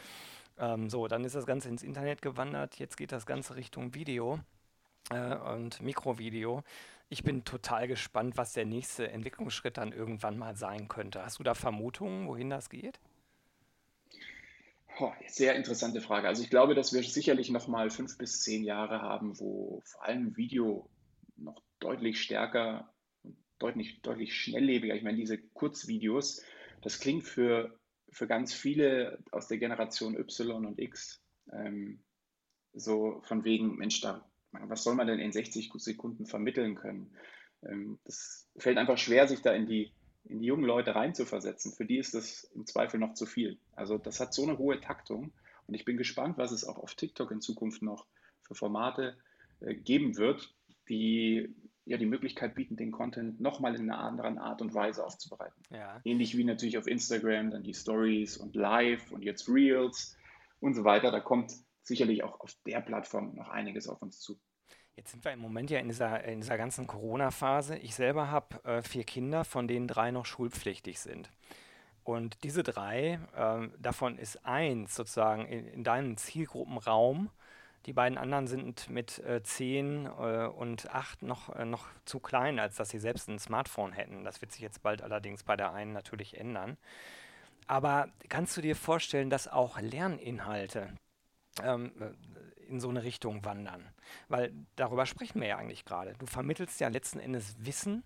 Ähm, 0.59 0.89
so, 0.89 1.07
dann 1.07 1.25
ist 1.25 1.35
das 1.35 1.45
Ganze 1.45 1.67
ins 1.67 1.83
Internet 1.83 2.21
gewandert, 2.21 2.77
jetzt 2.77 2.95
geht 2.95 3.11
das 3.11 3.25
Ganze 3.25 3.55
Richtung 3.55 3.95
Video 3.95 4.39
äh, 5.09 5.35
und 5.35 5.81
Mikrovideo. 5.81 6.63
Ich 7.13 7.21
bin 7.21 7.45
total 7.45 7.87
gespannt, 7.87 8.37
was 8.37 8.53
der 8.53 8.65
nächste 8.65 9.07
Entwicklungsschritt 9.07 9.77
dann 9.77 9.91
irgendwann 9.91 10.35
mal 10.35 10.55
sein 10.55 10.87
könnte. 10.87 11.23
Hast 11.23 11.37
du 11.37 11.43
da 11.43 11.53
Vermutungen, 11.53 12.27
wohin 12.27 12.49
das 12.49 12.71
geht? 12.71 12.99
Sehr 15.27 15.53
interessante 15.53 16.01
Frage. 16.01 16.27
Also 16.27 16.41
ich 16.41 16.49
glaube, 16.49 16.73
dass 16.73 16.91
wir 16.91 17.03
sicherlich 17.03 17.51
noch 17.51 17.67
mal 17.67 17.91
fünf 17.91 18.17
bis 18.17 18.41
zehn 18.41 18.63
Jahre 18.63 19.03
haben, 19.03 19.39
wo 19.39 19.83
vor 19.85 20.03
allem 20.03 20.35
Video 20.37 20.89
noch 21.37 21.61
deutlich 21.79 22.19
stärker 22.19 22.91
und 23.21 23.37
deutlich, 23.59 24.01
deutlich 24.01 24.35
schnelllebiger. 24.35 24.95
Ich 24.95 25.03
meine, 25.03 25.17
diese 25.17 25.37
Kurzvideos, 25.37 26.41
das 26.81 26.99
klingt 26.99 27.25
für, 27.25 27.77
für 28.09 28.25
ganz 28.25 28.55
viele 28.55 29.19
aus 29.29 29.47
der 29.47 29.59
Generation 29.59 30.17
Y 30.17 30.65
und 30.65 30.79
X 30.79 31.21
ähm, 31.51 31.99
so 32.73 33.21
von 33.25 33.43
wegen, 33.43 33.75
Mensch, 33.75 34.01
da 34.01 34.27
was 34.61 34.83
soll 34.83 34.95
man 34.95 35.07
denn 35.07 35.19
in 35.19 35.31
60 35.31 35.71
Sekunden 35.77 36.25
vermitteln 36.25 36.75
können? 36.75 37.11
Ähm, 37.63 37.99
das 38.05 38.47
fällt 38.57 38.77
einfach 38.77 38.97
schwer, 38.97 39.27
sich 39.27 39.41
da 39.41 39.53
in 39.53 39.65
die, 39.65 39.91
in 40.25 40.39
die 40.39 40.45
jungen 40.45 40.65
Leute 40.65 40.95
reinzuversetzen. 40.95 41.73
Für 41.73 41.85
die 41.85 41.97
ist 41.97 42.13
das 42.13 42.43
im 42.55 42.65
Zweifel 42.65 42.99
noch 42.99 43.13
zu 43.13 43.25
viel. 43.25 43.57
Also 43.75 43.97
das 43.97 44.19
hat 44.19 44.33
so 44.33 44.43
eine 44.43 44.57
hohe 44.57 44.79
Taktung 44.79 45.31
und 45.67 45.73
ich 45.73 45.85
bin 45.85 45.97
gespannt, 45.97 46.37
was 46.37 46.51
es 46.51 46.65
auch 46.65 46.77
auf 46.77 46.95
TikTok 46.95 47.31
in 47.31 47.41
Zukunft 47.41 47.81
noch 47.81 48.05
für 48.41 48.55
Formate 48.55 49.17
äh, 49.61 49.75
geben 49.75 50.17
wird, 50.17 50.53
die 50.89 51.53
ja 51.85 51.97
die 51.97 52.05
Möglichkeit 52.05 52.55
bieten, 52.55 52.77
den 52.77 52.91
Content 52.91 53.41
nochmal 53.41 53.75
in 53.75 53.89
einer 53.89 53.99
anderen 53.99 54.37
Art 54.37 54.61
und 54.61 54.73
Weise 54.73 55.05
aufzubereiten. 55.05 55.61
Ja. 55.69 55.99
Ähnlich 56.05 56.37
wie 56.37 56.43
natürlich 56.45 56.77
auf 56.77 56.87
Instagram, 56.87 57.51
dann 57.51 57.63
die 57.63 57.73
Stories 57.73 58.37
und 58.37 58.55
Live 58.55 59.11
und 59.11 59.23
jetzt 59.23 59.49
Reels 59.49 60.17
und 60.59 60.75
so 60.75 60.85
weiter. 60.85 61.11
Da 61.11 61.19
kommt 61.19 61.51
sicherlich 61.87 62.23
auch 62.23 62.39
auf 62.39 62.55
der 62.65 62.81
Plattform 62.81 63.35
noch 63.35 63.49
einiges 63.49 63.87
auf 63.87 64.01
uns 64.01 64.19
zu. 64.19 64.39
Jetzt 64.95 65.11
sind 65.11 65.25
wir 65.25 65.31
im 65.31 65.39
Moment 65.39 65.71
ja 65.71 65.79
in 65.79 65.87
dieser, 65.87 66.23
in 66.23 66.41
dieser 66.41 66.57
ganzen 66.57 66.85
Corona-Phase. 66.85 67.77
Ich 67.77 67.95
selber 67.95 68.29
habe 68.29 68.63
äh, 68.63 68.81
vier 68.83 69.03
Kinder, 69.03 69.43
von 69.43 69.67
denen 69.67 69.87
drei 69.87 70.11
noch 70.11 70.25
schulpflichtig 70.25 70.99
sind. 70.99 71.31
Und 72.03 72.43
diese 72.43 72.63
drei, 72.63 73.19
äh, 73.35 73.69
davon 73.79 74.17
ist 74.19 74.45
eins 74.45 74.95
sozusagen 74.95 75.47
in, 75.47 75.67
in 75.67 75.83
deinem 75.83 76.17
Zielgruppenraum. 76.17 77.31
Die 77.85 77.93
beiden 77.93 78.17
anderen 78.17 78.47
sind 78.47 78.89
mit 78.89 79.19
äh, 79.19 79.41
10 79.41 80.05
äh, 80.05 80.09
und 80.47 80.89
8 80.89 81.23
noch, 81.23 81.53
äh, 81.55 81.65
noch 81.65 81.87
zu 82.05 82.19
klein, 82.19 82.59
als 82.59 82.75
dass 82.75 82.89
sie 82.89 82.99
selbst 82.99 83.27
ein 83.29 83.39
Smartphone 83.39 83.93
hätten. 83.93 84.23
Das 84.23 84.41
wird 84.41 84.51
sich 84.51 84.61
jetzt 84.61 84.83
bald 84.83 85.01
allerdings 85.01 85.43
bei 85.43 85.57
der 85.57 85.73
einen 85.73 85.91
natürlich 85.91 86.37
ändern. 86.37 86.77
Aber 87.67 88.09
kannst 88.29 88.55
du 88.57 88.61
dir 88.61 88.75
vorstellen, 88.75 89.29
dass 89.29 89.47
auch 89.47 89.79
Lerninhalte 89.79 90.93
ähm, 91.61 91.91
in 92.67 92.79
so 92.79 92.89
eine 92.89 93.03
Richtung 93.03 93.45
wandern. 93.45 93.87
Weil 94.29 94.53
darüber 94.75 95.05
sprechen 95.05 95.41
wir 95.41 95.47
ja 95.47 95.57
eigentlich 95.57 95.85
gerade. 95.85 96.13
Du 96.17 96.25
vermittelst 96.25 96.79
ja 96.79 96.87
letzten 96.87 97.19
Endes 97.19 97.55
Wissen 97.59 98.03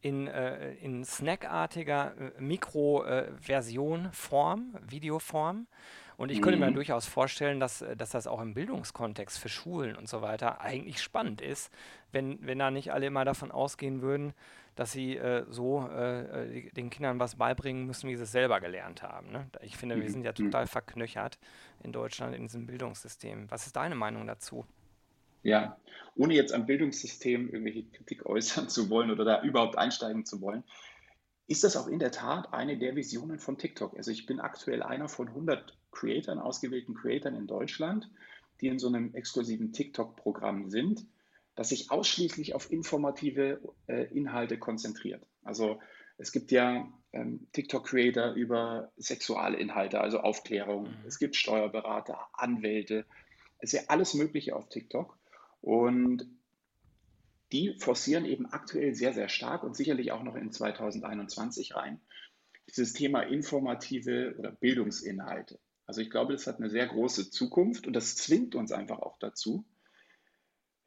in, 0.00 0.26
äh, 0.28 0.74
in 0.74 1.04
snackartiger 1.04 2.14
äh, 2.18 2.40
Mikroversion, 2.40 4.06
äh, 4.06 4.12
Form, 4.12 4.76
Videoform. 4.86 5.66
Und 6.16 6.30
ich 6.30 6.40
könnte 6.42 6.60
mir 6.60 6.70
Mhm. 6.70 6.74
durchaus 6.74 7.06
vorstellen, 7.06 7.58
dass, 7.58 7.82
äh, 7.82 7.96
dass 7.96 8.10
das 8.10 8.26
auch 8.26 8.40
im 8.40 8.54
Bildungskontext 8.54 9.38
für 9.38 9.48
Schulen 9.48 9.96
und 9.96 10.08
so 10.08 10.22
weiter 10.22 10.60
eigentlich 10.60 11.02
spannend 11.02 11.40
ist, 11.40 11.72
wenn, 12.12 12.38
wenn 12.46 12.58
da 12.58 12.70
nicht 12.70 12.92
alle 12.92 13.06
immer 13.06 13.24
davon 13.24 13.50
ausgehen 13.50 14.02
würden, 14.02 14.34
dass 14.74 14.92
sie 14.92 15.16
äh, 15.16 15.44
so 15.50 15.88
äh, 15.88 16.66
äh, 16.66 16.70
den 16.72 16.90
Kindern 16.90 17.20
was 17.20 17.36
beibringen 17.36 17.86
müssen, 17.86 18.08
wie 18.10 18.16
sie 18.16 18.24
es 18.24 18.32
selber 18.32 18.60
gelernt 18.60 19.02
haben. 19.02 19.30
Ne? 19.30 19.48
Ich 19.62 19.76
finde, 19.76 20.00
wir 20.00 20.08
Mhm. 20.08 20.08
sind 20.08 20.24
ja 20.24 20.32
Mhm. 20.32 20.36
total 20.36 20.66
verknöchert 20.66 21.38
in 21.82 21.92
Deutschland 21.92 22.34
in 22.34 22.42
diesem 22.42 22.66
Bildungssystem. 22.66 23.50
Was 23.50 23.66
ist 23.66 23.76
deine 23.76 23.94
Meinung 23.94 24.26
dazu? 24.26 24.64
Ja, 25.42 25.78
ohne 26.16 26.34
jetzt 26.34 26.52
am 26.54 26.66
Bildungssystem 26.66 27.50
irgendwelche 27.50 27.84
Kritik 27.90 28.24
äußern 28.26 28.68
zu 28.68 28.88
wollen 28.90 29.10
oder 29.10 29.24
da 29.24 29.42
überhaupt 29.42 29.76
einsteigen 29.78 30.24
zu 30.24 30.40
wollen, 30.40 30.64
ist 31.46 31.62
das 31.64 31.76
auch 31.76 31.86
in 31.86 31.98
der 31.98 32.10
Tat 32.10 32.52
eine 32.54 32.78
der 32.78 32.96
Visionen 32.96 33.38
von 33.38 33.58
TikTok. 33.58 33.96
Also 33.96 34.10
ich 34.10 34.24
bin 34.24 34.40
aktuell 34.40 34.82
einer 34.82 35.08
von 35.08 35.28
100 35.28 35.76
Creatoren, 35.92 36.38
ausgewählten 36.38 36.94
Creatoren 36.94 37.36
in 37.36 37.46
Deutschland, 37.46 38.10
die 38.60 38.68
in 38.68 38.78
so 38.78 38.88
einem 38.88 39.12
exklusiven 39.14 39.72
TikTok-Programm 39.72 40.70
sind, 40.70 41.04
das 41.54 41.68
sich 41.68 41.90
ausschließlich 41.90 42.54
auf 42.54 42.70
informative 42.70 43.60
äh, 43.86 44.04
Inhalte 44.14 44.58
konzentriert. 44.58 45.24
Also 45.42 45.80
es 46.16 46.32
gibt 46.32 46.50
ja 46.50 46.88
ähm, 47.12 47.46
TikTok-Creator 47.52 48.32
über 48.32 48.92
Sexualinhalte, 48.96 50.00
also 50.00 50.20
Aufklärung. 50.20 50.84
Mhm. 50.84 51.06
Es 51.06 51.18
gibt 51.18 51.36
Steuerberater, 51.36 52.18
Anwälte. 52.32 53.04
Es 53.58 53.72
ist 53.72 53.80
ja 53.80 53.88
alles 53.88 54.14
Mögliche 54.14 54.56
auf 54.56 54.68
TikTok. 54.68 55.16
Und 55.60 56.26
die 57.52 57.76
forcieren 57.78 58.24
eben 58.24 58.46
aktuell 58.46 58.94
sehr, 58.94 59.12
sehr 59.12 59.28
stark 59.28 59.62
und 59.62 59.76
sicherlich 59.76 60.12
auch 60.12 60.22
noch 60.22 60.34
in 60.34 60.50
2021 60.50 61.76
rein 61.76 62.00
dieses 62.68 62.92
Thema 62.92 63.20
informative 63.20 64.34
oder 64.38 64.50
Bildungsinhalte. 64.50 65.58
Also 65.86 66.00
ich 66.00 66.10
glaube, 66.10 66.32
das 66.32 66.46
hat 66.46 66.58
eine 66.58 66.70
sehr 66.70 66.86
große 66.86 67.30
Zukunft 67.30 67.86
und 67.86 67.92
das 67.92 68.16
zwingt 68.16 68.54
uns 68.54 68.72
einfach 68.72 69.00
auch 69.00 69.18
dazu, 69.18 69.64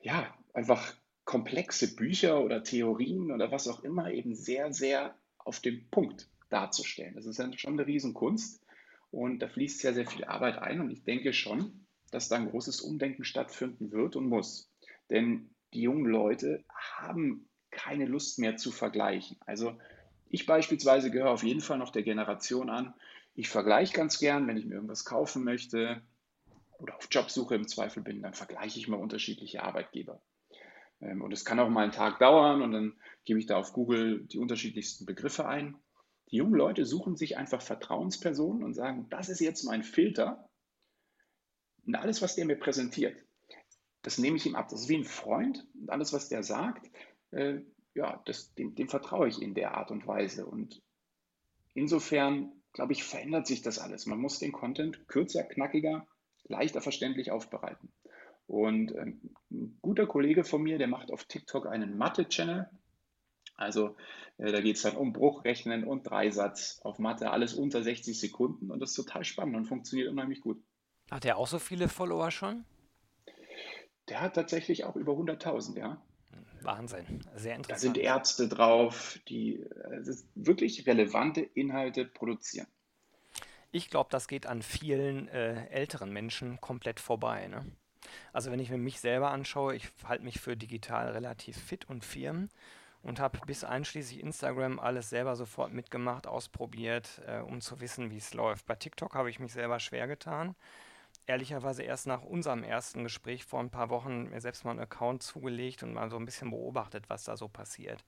ja, 0.02 0.34
einfach 0.58 0.92
komplexe 1.24 1.96
Bücher 1.96 2.42
oder 2.42 2.64
Theorien 2.64 3.32
oder 3.32 3.52
was 3.52 3.68
auch 3.68 3.84
immer 3.84 4.12
eben 4.12 4.34
sehr, 4.34 4.74
sehr 4.74 5.16
auf 5.38 5.60
den 5.60 5.88
Punkt 5.92 6.32
darzustellen. 6.50 7.14
Das 7.14 7.28
ist 7.28 7.38
ja 7.38 7.48
schon 7.56 7.74
eine 7.74 7.86
Riesenkunst 7.86 8.66
und 9.12 9.38
da 9.40 9.50
fließt 9.50 9.80
sehr, 9.80 9.94
sehr 9.94 10.08
viel 10.08 10.26
Arbeit 10.26 10.58
ein 10.58 10.82
und 10.82 10.90
ich 10.90 11.04
denke 11.04 11.32
schon, 11.32 11.86
dass 12.10 12.28
da 12.28 12.38
ein 12.38 12.50
großes 12.50 12.82
Umdenken 12.82 13.24
stattfinden 13.24 13.92
wird 13.92 14.16
und 14.16 14.30
muss. 14.30 14.72
Denn 15.12 15.52
die 15.76 15.82
jungen 15.82 16.08
Leute 16.08 16.64
haben 16.74 17.48
keine 17.70 18.06
Lust 18.06 18.40
mehr 18.40 18.58
zu 18.58 18.72
vergleichen. 18.72 19.38
Also 19.46 19.78
ich 20.28 20.48
beispielsweise 20.48 21.12
gehöre 21.12 21.30
auf 21.30 21.44
jeden 21.44 21.62
Fall 21.62 21.78
noch 21.78 21.92
der 21.92 22.02
Generation 22.04 22.72
an. 22.72 22.96
Ich 23.36 23.50
vergleiche 23.50 23.94
ganz 23.94 24.18
gern, 24.18 24.48
wenn 24.48 24.58
ich 24.58 24.66
mir 24.66 24.74
irgendwas 24.74 25.06
kaufen 25.06 25.44
möchte 25.44 26.02
oder 26.80 26.96
auf 26.96 27.10
Jobsuche 27.12 27.54
im 27.54 27.68
Zweifel 27.68 28.02
bin, 28.02 28.24
dann 28.24 28.34
vergleiche 28.34 28.80
ich 28.80 28.88
mal 28.88 28.98
unterschiedliche 28.98 29.62
Arbeitgeber. 29.62 30.20
Ähm, 31.02 31.22
Und 31.22 31.32
es 31.32 31.46
kann 31.46 31.60
auch 31.60 31.70
mal 31.70 31.84
einen 31.84 31.92
Tag 31.92 32.20
dauern 32.20 32.62
und 32.62 32.72
dann 32.72 32.94
gebe 33.26 33.40
ich 33.40 33.46
da 33.46 33.58
auf 33.58 33.74
Google 33.74 34.26
die 34.26 34.40
unterschiedlichsten 34.40 35.06
Begriffe 35.06 35.48
ein. 35.48 35.76
Die 36.32 36.38
jungen 36.38 36.56
Leute 36.56 36.86
suchen 36.86 37.16
sich 37.16 37.38
einfach 37.38 37.62
Vertrauenspersonen 37.62 38.64
und 38.64 38.74
sagen, 38.74 39.08
das 39.10 39.30
ist 39.30 39.40
jetzt 39.40 39.64
mein 39.64 39.84
Filter 39.84 40.48
und 41.86 41.96
alles, 41.96 42.22
was 42.22 42.36
der 42.36 42.46
mir 42.46 42.60
präsentiert, 42.60 43.16
das 44.02 44.18
nehme 44.18 44.38
ich 44.38 44.46
ihm 44.46 44.56
ab. 44.56 44.68
Das 44.70 44.82
ist 44.82 44.90
wie 44.90 44.98
ein 44.98 45.06
Freund 45.06 45.66
und 45.74 45.90
alles, 45.90 46.14
was 46.14 46.30
der 46.30 46.44
sagt, 46.44 46.92
äh, 47.32 47.62
ja, 47.96 48.22
das, 48.26 48.54
dem, 48.56 48.76
dem 48.76 48.90
vertraue 48.90 49.28
ich 49.28 49.42
in 49.42 49.56
der 49.56 49.76
Art 49.76 49.90
und 49.90 50.06
Weise. 50.06 50.46
Und 50.46 50.82
insofern, 51.74 52.52
glaube 52.74 52.94
ich, 52.94 53.04
verändert 53.04 53.48
sich 53.48 53.62
das 53.62 53.80
alles. 53.80 54.06
Man 54.06 54.20
muss 54.20 54.40
den 54.40 54.52
Content 54.52 55.08
kürzer, 55.08 55.44
knackiger, 55.44 56.06
leichter 56.44 56.82
verständlich 56.82 57.32
aufbereiten. 57.32 57.92
Und 58.48 58.96
ähm, 58.96 59.20
ein 59.52 59.78
guter 59.82 60.08
Kollege 60.08 60.44
von 60.44 60.64
mir, 60.64 60.78
der 60.78 60.88
macht 60.88 61.12
auf 61.12 61.26
TikTok 61.26 61.68
einen 61.68 61.98
Mathe-Channel. 61.98 62.70
Also 63.56 63.96
äh, 64.38 64.52
da 64.52 64.62
geht 64.62 64.78
es 64.78 64.84
dann 64.84 64.96
um 64.96 65.14
Bruchrechnen 65.14 65.84
und 65.84 66.10
Dreisatz 66.10 66.80
auf 66.84 67.00
Mathe, 67.00 67.32
alles 67.32 67.54
unter 67.54 67.84
60 67.84 68.18
Sekunden. 68.18 68.72
Und 68.72 68.80
das 68.80 68.92
ist 68.92 68.96
total 68.96 69.24
spannend 69.24 69.56
und 69.58 69.66
funktioniert 69.66 70.10
unheimlich 70.10 70.42
gut. 70.42 70.62
Hat 71.12 71.26
er 71.26 71.38
auch 71.38 71.48
so 71.48 71.60
viele 71.60 71.90
Follower 71.90 72.32
schon? 72.32 72.66
Der 74.10 74.22
hat 74.22 74.36
tatsächlich 74.36 74.86
auch 74.86 74.96
über 74.96 75.14
100.000, 75.14 75.78
ja. 75.78 76.02
Wahnsinn, 76.62 77.06
sehr 77.36 77.58
Da 77.58 77.78
sind 77.78 77.98
interessant. 77.98 77.98
Ärzte 77.98 78.48
drauf, 78.48 79.20
die 79.28 79.62
äh, 79.62 80.16
wirklich 80.36 80.86
relevante 80.88 81.42
Inhalte 81.42 82.06
produzieren. 82.06 82.68
Ich 83.72 83.90
glaube, 83.90 84.10
das 84.12 84.28
geht 84.28 84.46
an 84.48 84.62
vielen 84.62 85.28
äh, 85.28 85.68
älteren 85.68 86.12
Menschen 86.12 86.60
komplett 86.62 87.00
vorbei. 87.00 87.48
Ne? 87.48 87.66
Also 88.34 88.52
wenn 88.52 88.60
ich 88.60 88.70
mir 88.70 88.78
mich 88.78 89.00
selber 89.00 89.32
anschaue, 89.32 89.76
ich 89.76 89.90
halte 90.04 90.24
mich 90.24 90.40
für 90.40 90.56
digital 90.56 91.10
relativ 91.10 91.58
fit 91.58 91.86
und 91.86 92.06
firm 92.06 92.50
und 93.04 93.20
habe 93.20 93.40
bis 93.46 93.64
einschließlich 93.64 94.20
Instagram 94.20 94.80
alles 94.80 95.10
selber 95.10 95.36
sofort 95.36 95.72
mitgemacht, 95.72 96.28
ausprobiert, 96.28 97.22
äh, 97.26 97.40
um 97.40 97.62
zu 97.62 97.80
wissen, 97.80 98.12
wie 98.12 98.18
es 98.18 98.34
läuft. 98.34 98.66
Bei 98.66 98.76
TikTok 98.76 99.16
habe 99.16 99.30
ich 99.30 99.40
mich 99.40 99.54
selber 99.54 99.80
schwer 99.80 100.08
getan. 100.08 100.56
Ehrlicherweise 101.26 101.84
erst 101.84 102.08
nach 102.08 102.24
unserem 102.24 102.64
ersten 102.64 103.04
Gespräch 103.04 103.46
vor 103.46 103.60
ein 103.60 103.70
paar 103.70 103.90
Wochen 103.90 104.30
mir 104.30 104.42
selbst 104.42 104.66
mal 104.66 104.72
einen 104.72 104.80
Account 104.80 105.24
zugelegt 105.24 105.84
und 105.84 105.94
mal 105.94 106.10
so 106.10 106.18
ein 106.18 106.26
bisschen 106.26 106.52
beobachtet, 106.52 107.10
was 107.10 107.24
da 107.24 107.36
so 107.38 107.48
passiert. 107.48 108.04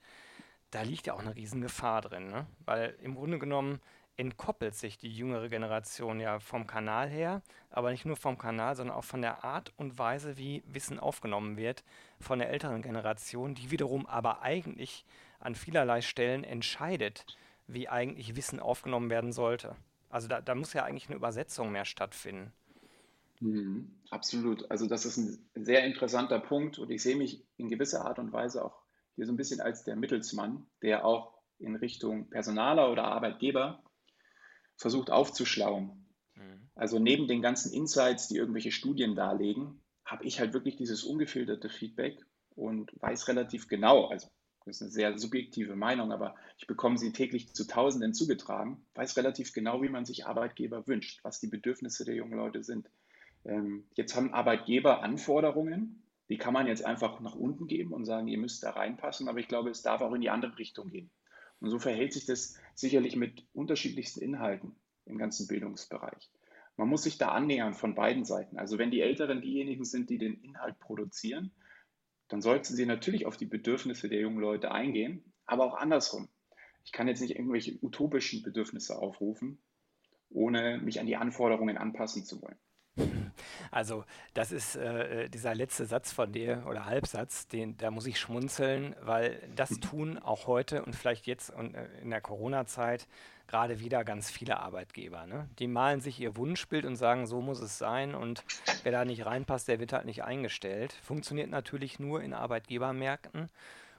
Da 0.71 0.83
liegt 0.83 1.07
ja 1.07 1.13
auch 1.13 1.19
eine 1.19 1.35
Riesengefahr 1.35 2.01
drin, 2.01 2.29
ne? 2.29 2.45
Weil 2.65 2.95
im 3.01 3.15
Grunde 3.15 3.39
genommen 3.39 3.81
entkoppelt 4.19 4.75
sich 4.75 4.97
die 4.97 5.15
jüngere 5.15 5.47
Generation 5.47 6.19
ja 6.19 6.39
vom 6.39 6.67
Kanal 6.67 7.07
her, 7.07 7.41
aber 7.69 7.89
nicht 7.89 8.05
nur 8.05 8.17
vom 8.17 8.37
Kanal, 8.37 8.75
sondern 8.75 8.97
auch 8.97 9.05
von 9.05 9.21
der 9.21 9.45
Art 9.45 9.71
und 9.77 9.97
Weise, 9.97 10.37
wie 10.37 10.61
Wissen 10.67 10.99
aufgenommen 10.99 11.55
wird 11.55 11.85
von 12.19 12.39
der 12.39 12.49
älteren 12.49 12.81
Generation, 12.81 13.55
die 13.55 13.71
wiederum 13.71 14.05
aber 14.05 14.41
eigentlich 14.41 15.05
an 15.39 15.55
vielerlei 15.55 16.01
Stellen 16.01 16.43
entscheidet, 16.43 17.25
wie 17.67 17.87
eigentlich 17.87 18.35
Wissen 18.35 18.59
aufgenommen 18.59 19.09
werden 19.09 19.31
sollte. 19.31 19.77
Also 20.09 20.27
da, 20.27 20.41
da 20.41 20.53
muss 20.53 20.73
ja 20.73 20.83
eigentlich 20.83 21.07
eine 21.07 21.15
Übersetzung 21.15 21.71
mehr 21.71 21.85
stattfinden. 21.85 22.51
Mhm, 23.39 23.89
absolut. 24.09 24.69
Also 24.69 24.85
das 24.85 25.05
ist 25.05 25.15
ein 25.15 25.49
sehr 25.55 25.85
interessanter 25.85 26.39
Punkt 26.39 26.77
und 26.77 26.91
ich 26.91 27.01
sehe 27.01 27.15
mich 27.15 27.41
in 27.55 27.69
gewisser 27.69 28.03
Art 28.05 28.19
und 28.19 28.33
Weise 28.33 28.65
auch 28.65 28.81
hier 29.15 29.25
so 29.25 29.31
ein 29.31 29.37
bisschen 29.37 29.61
als 29.61 29.85
der 29.85 29.95
Mittelsmann, 29.95 30.65
der 30.81 31.05
auch 31.05 31.35
in 31.57 31.77
Richtung 31.77 32.29
Personaler 32.29 32.91
oder 32.91 33.05
Arbeitgeber 33.05 33.81
versucht 34.79 35.11
aufzuschlauen. 35.11 36.05
Mhm. 36.35 36.69
Also 36.73 36.97
neben 36.97 37.27
den 37.27 37.41
ganzen 37.41 37.71
Insights, 37.71 38.29
die 38.29 38.37
irgendwelche 38.37 38.71
Studien 38.71 39.15
darlegen, 39.15 39.81
habe 40.05 40.25
ich 40.25 40.39
halt 40.39 40.53
wirklich 40.53 40.77
dieses 40.77 41.03
ungefilterte 41.03 41.69
Feedback 41.69 42.25
und 42.55 42.91
weiß 42.99 43.27
relativ 43.27 43.67
genau, 43.67 44.07
also 44.07 44.27
das 44.65 44.77
ist 44.77 44.81
eine 44.81 44.91
sehr 44.91 45.17
subjektive 45.17 45.75
Meinung, 45.75 46.11
aber 46.11 46.35
ich 46.57 46.67
bekomme 46.67 46.97
sie 46.97 47.11
täglich 47.11 47.53
zu 47.53 47.65
Tausenden 47.67 48.13
zugetragen, 48.13 48.85
weiß 48.95 49.17
relativ 49.17 49.53
genau, 49.53 49.81
wie 49.81 49.89
man 49.89 50.05
sich 50.05 50.25
Arbeitgeber 50.25 50.87
wünscht, 50.87 51.23
was 51.23 51.39
die 51.39 51.47
Bedürfnisse 51.47 52.05
der 52.05 52.15
jungen 52.15 52.37
Leute 52.37 52.63
sind. 52.63 52.89
Ähm, 53.45 53.85
jetzt 53.95 54.15
haben 54.15 54.33
Arbeitgeber 54.33 55.01
Anforderungen, 55.01 56.03
die 56.29 56.37
kann 56.37 56.53
man 56.53 56.67
jetzt 56.67 56.85
einfach 56.85 57.19
nach 57.19 57.35
unten 57.35 57.67
geben 57.67 57.93
und 57.93 58.05
sagen, 58.05 58.27
ihr 58.27 58.37
müsst 58.37 58.63
da 58.63 58.71
reinpassen, 58.71 59.27
aber 59.27 59.39
ich 59.39 59.47
glaube, 59.47 59.69
es 59.69 59.81
darf 59.81 60.01
auch 60.01 60.13
in 60.13 60.21
die 60.21 60.29
andere 60.29 60.57
Richtung 60.57 60.89
gehen. 60.89 61.09
Und 61.59 61.69
so 61.69 61.79
verhält 61.79 62.13
sich 62.13 62.25
das 62.25 62.57
sicherlich 62.73 63.15
mit 63.15 63.45
unterschiedlichsten 63.53 64.21
Inhalten 64.21 64.75
im 65.05 65.17
ganzen 65.17 65.47
Bildungsbereich. 65.47 66.29
Man 66.77 66.87
muss 66.87 67.03
sich 67.03 67.17
da 67.17 67.29
annähern 67.29 67.73
von 67.73 67.95
beiden 67.95 68.23
Seiten. 68.23 68.57
Also 68.57 68.77
wenn 68.77 68.91
die 68.91 69.01
Älteren 69.01 69.41
diejenigen 69.41 69.83
sind, 69.83 70.09
die 70.09 70.17
den 70.17 70.41
Inhalt 70.41 70.79
produzieren, 70.79 71.51
dann 72.29 72.41
sollten 72.41 72.73
sie 72.73 72.85
natürlich 72.85 73.25
auf 73.25 73.35
die 73.35 73.45
Bedürfnisse 73.45 74.07
der 74.07 74.21
jungen 74.21 74.39
Leute 74.39 74.71
eingehen, 74.71 75.23
aber 75.45 75.65
auch 75.65 75.75
andersrum. 75.75 76.29
Ich 76.85 76.91
kann 76.91 77.07
jetzt 77.07 77.19
nicht 77.21 77.35
irgendwelche 77.35 77.77
utopischen 77.81 78.43
Bedürfnisse 78.43 78.97
aufrufen, 78.97 79.59
ohne 80.29 80.77
mich 80.77 80.99
an 80.99 81.07
die 81.07 81.17
Anforderungen 81.17 81.77
anpassen 81.77 82.23
zu 82.23 82.41
wollen. 82.41 82.57
Also, 83.71 84.05
das 84.33 84.51
ist 84.51 84.75
äh, 84.75 85.29
dieser 85.29 85.55
letzte 85.55 85.85
Satz 85.85 86.11
von 86.11 86.31
dir 86.31 86.63
oder 86.67 86.85
Halbsatz, 86.85 87.47
den, 87.47 87.77
da 87.77 87.91
muss 87.91 88.05
ich 88.05 88.19
schmunzeln, 88.19 88.95
weil 89.01 89.41
das 89.55 89.69
tun 89.79 90.17
auch 90.17 90.47
heute 90.47 90.83
und 90.83 90.95
vielleicht 90.95 91.27
jetzt 91.27 91.51
und, 91.51 91.75
äh, 91.75 91.87
in 92.01 92.09
der 92.09 92.21
Corona-Zeit 92.21 93.07
gerade 93.49 93.79
wieder 93.79 94.03
ganz 94.03 94.29
viele 94.29 94.59
Arbeitgeber. 94.59 95.25
Ne? 95.25 95.49
Die 95.57 95.67
malen 95.67 96.01
sich 96.01 96.19
ihr 96.19 96.37
Wunschbild 96.37 96.85
und 96.85 96.95
sagen, 96.95 97.25
so 97.25 97.41
muss 97.41 97.59
es 97.59 97.79
sein 97.79 98.13
und 98.13 98.43
wer 98.83 98.91
da 98.91 99.05
nicht 99.05 99.25
reinpasst, 99.25 99.67
der 99.67 99.79
wird 99.79 99.91
halt 99.91 100.05
nicht 100.05 100.23
eingestellt. 100.23 100.93
Funktioniert 101.01 101.49
natürlich 101.49 101.99
nur 101.99 102.21
in 102.21 102.33
Arbeitgebermärkten. 102.33 103.49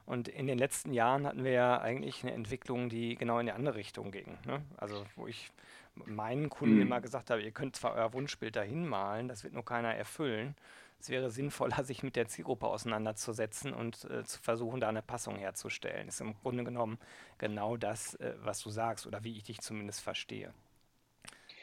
Und 0.06 0.28
in 0.28 0.46
den 0.46 0.59
letzten 0.59 0.92
Jahren 0.92 1.26
hatten 1.26 1.44
wir 1.44 1.52
ja 1.52 1.80
eigentlich 1.80 2.22
eine 2.22 2.33
Entwicklung, 2.33 2.88
die 2.88 3.16
genau 3.16 3.38
in 3.38 3.46
die 3.46 3.52
andere 3.52 3.76
Richtung 3.76 4.11
ging. 4.11 4.38
Ne? 4.44 4.62
Also 4.76 5.04
wo 5.14 5.26
ich 5.26 5.50
meinen 5.94 6.48
Kunden 6.48 6.76
mhm. 6.76 6.83
immer 6.83 7.00
gesagt 7.00 7.31
habe, 7.31 7.42
ihr 7.42 7.53
könnt 7.53 7.76
zwar 7.76 7.94
euer 7.94 8.12
Wunschbild 8.12 8.57
dahin 8.57 8.87
malen, 8.87 9.29
das 9.29 9.44
wird 9.44 9.55
nur 9.55 9.64
keiner 9.64 9.94
erfüllen. 9.94 10.55
Es 11.00 11.09
wäre 11.09 11.31
sinnvoller, 11.31 11.83
sich 11.85 12.03
mit 12.03 12.16
der 12.16 12.29
Zielgruppe 12.29 12.66
auseinanderzusetzen 12.66 13.72
und 13.72 14.05
äh, 14.05 14.24
zu 14.24 14.40
versuchen, 14.40 14.81
da 14.81 14.88
eine 14.88 15.03
Passung 15.03 15.37
herzustellen. 15.37 16.09
Ist 16.09 16.20
im 16.20 16.35
Grunde 16.35 16.64
genommen 16.64 16.98
genau 17.38 17.76
das, 17.76 18.14
äh, 18.16 18.35
was 18.42 18.61
du 18.61 18.70
sagst 18.70 19.07
oder 19.07 19.24
wie 19.24 19.37
ich 19.37 19.44
dich 19.44 19.61
zumindest 19.61 20.00
verstehe. 20.00 20.53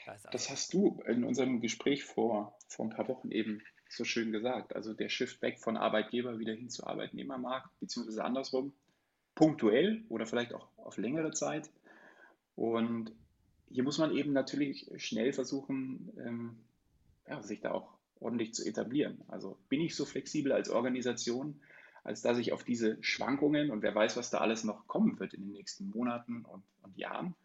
Das, 0.06 0.24
das 0.32 0.50
hast 0.50 0.74
du 0.74 1.02
in 1.06 1.24
unserem 1.24 1.60
Gespräch 1.60 2.06
vor, 2.06 2.58
vor 2.68 2.86
ein 2.86 2.92
paar 2.92 3.08
Wochen 3.10 3.30
eben 3.30 3.62
so 3.90 4.06
schön 4.06 4.32
gesagt. 4.32 4.76
Also 4.76 4.94
der 4.94 5.10
Shift 5.10 5.42
weg 5.42 5.60
von 5.60 5.78
Arbeitgeber 5.78 6.40
wieder 6.40 6.54
hin 6.54 6.70
zu 6.70 6.86
Arbeitnehmermarkt, 6.88 7.70
beziehungsweise 7.80 8.24
andersrum, 8.24 8.74
punktuell 9.36 10.04
oder 10.10 10.26
vielleicht 10.26 10.54
auch 10.54 10.68
auf 10.78 10.98
längere 10.98 11.32
Zeit. 11.32 11.70
Und 12.56 13.12
hier 13.70 13.84
muss 13.84 13.98
man 13.98 14.12
eben 14.12 14.34
natürlich 14.34 14.90
schnell 14.98 15.34
versuchen, 15.34 16.12
ähm, 16.18 16.58
ja, 17.28 17.42
sich 17.42 17.60
da 17.60 17.72
auch 17.72 17.98
ordentlich 18.20 18.54
zu 18.54 18.66
etablieren. 18.66 19.22
Also 19.28 19.58
bin 19.70 19.82
ich 19.82 19.96
so 19.96 20.06
flexibel 20.06 20.52
als 20.52 20.70
Organisation, 20.70 21.60
als 22.04 22.22
dass 22.22 22.38
ich 22.38 22.54
auf 22.54 22.64
diese 22.64 22.98
Schwankungen 23.04 23.70
und 23.70 23.82
wer 23.82 23.94
weiß, 23.94 24.18
was 24.18 24.30
da 24.30 24.40
alles 24.40 24.64
noch 24.64 24.88
kommen 24.88 25.20
wird 25.20 25.34
in 25.34 25.42
den 25.42 25.52
nächsten 25.52 25.90
Monaten 25.90 26.46
und, 26.46 26.64
und 26.82 26.98
Jahren, 26.98 27.36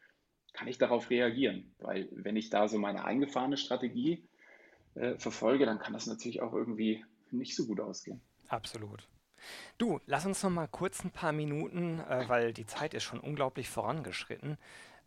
kann 0.52 0.68
ich 0.68 0.78
darauf 0.78 1.10
reagieren. 1.10 1.74
Weil 1.78 2.08
wenn 2.12 2.36
ich 2.36 2.50
da 2.50 2.68
so 2.68 2.78
meine 2.78 3.04
eingefahrene 3.04 3.56
Strategie 3.56 4.22
äh, 4.94 5.16
verfolge, 5.18 5.66
dann 5.66 5.78
kann 5.78 5.92
das 5.92 6.06
natürlich 6.06 6.42
auch 6.42 6.52
irgendwie 6.52 7.04
nicht 7.30 7.56
so 7.56 7.66
gut 7.66 7.80
ausgehen. 7.80 8.20
Absolut. 8.48 9.08
Du, 9.78 10.00
lass 10.06 10.26
uns 10.26 10.42
noch 10.42 10.50
mal 10.50 10.68
kurz 10.68 11.02
ein 11.02 11.10
paar 11.10 11.32
Minuten, 11.32 11.98
äh, 12.00 12.28
weil 12.28 12.52
die 12.52 12.66
Zeit 12.66 12.94
ist 12.94 13.02
schon 13.02 13.18
unglaublich 13.18 13.68
vorangeschritten, 13.68 14.58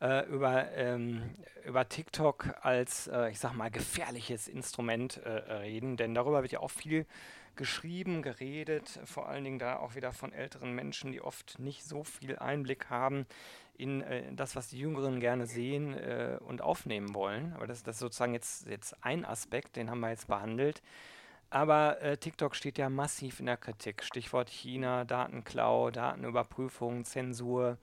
äh, 0.01 0.25
über, 0.27 0.71
ähm, 0.73 1.23
über 1.65 1.87
TikTok 1.87 2.55
als, 2.61 3.07
äh, 3.07 3.29
ich 3.29 3.39
sag 3.39 3.53
mal, 3.53 3.71
gefährliches 3.71 4.47
Instrument 4.47 5.17
äh, 5.17 5.29
reden, 5.29 5.97
denn 5.97 6.13
darüber 6.13 6.41
wird 6.41 6.51
ja 6.51 6.59
auch 6.59 6.71
viel 6.71 7.05
geschrieben, 7.55 8.21
geredet, 8.21 8.99
vor 9.05 9.29
allen 9.29 9.43
Dingen 9.45 9.59
da 9.59 9.77
auch 9.77 9.95
wieder 9.95 10.11
von 10.11 10.33
älteren 10.33 10.73
Menschen, 10.73 11.11
die 11.11 11.21
oft 11.21 11.57
nicht 11.59 11.85
so 11.85 12.03
viel 12.03 12.37
Einblick 12.37 12.89
haben 12.89 13.25
in 13.77 14.01
äh, 14.01 14.23
das, 14.33 14.55
was 14.55 14.69
die 14.69 14.79
Jüngeren 14.79 15.19
gerne 15.19 15.45
sehen 15.45 15.93
äh, 15.93 16.37
und 16.45 16.61
aufnehmen 16.61 17.13
wollen. 17.13 17.53
Aber 17.53 17.67
das, 17.67 17.83
das 17.83 17.95
ist 17.95 17.99
sozusagen 17.99 18.33
jetzt, 18.33 18.67
jetzt 18.67 18.95
ein 19.01 19.25
Aspekt, 19.25 19.75
den 19.75 19.89
haben 19.89 19.99
wir 19.99 20.09
jetzt 20.09 20.27
behandelt. 20.27 20.81
Aber 21.49 22.01
äh, 22.01 22.17
TikTok 22.17 22.55
steht 22.55 22.77
ja 22.77 22.89
massiv 22.89 23.39
in 23.39 23.45
der 23.45 23.57
Kritik. 23.57 24.03
Stichwort 24.03 24.49
China, 24.49 25.05
Datenklau, 25.05 25.91
Datenüberprüfung, 25.91 27.05
Zensur 27.05 27.77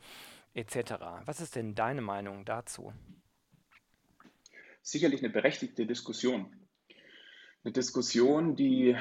etc. 0.55 0.95
Was 1.25 1.41
ist 1.41 1.57
denn 1.57 1.75
deine 1.75 2.03
Meinung 2.03 2.45
dazu? 2.45 2.93
Sicherlich 4.83 5.23
eine 5.23 5.33
berechtigte 5.33 5.87
Diskussion. 5.87 6.55
Eine 7.65 7.73
Diskussion, 7.73 8.57
die 8.57 8.97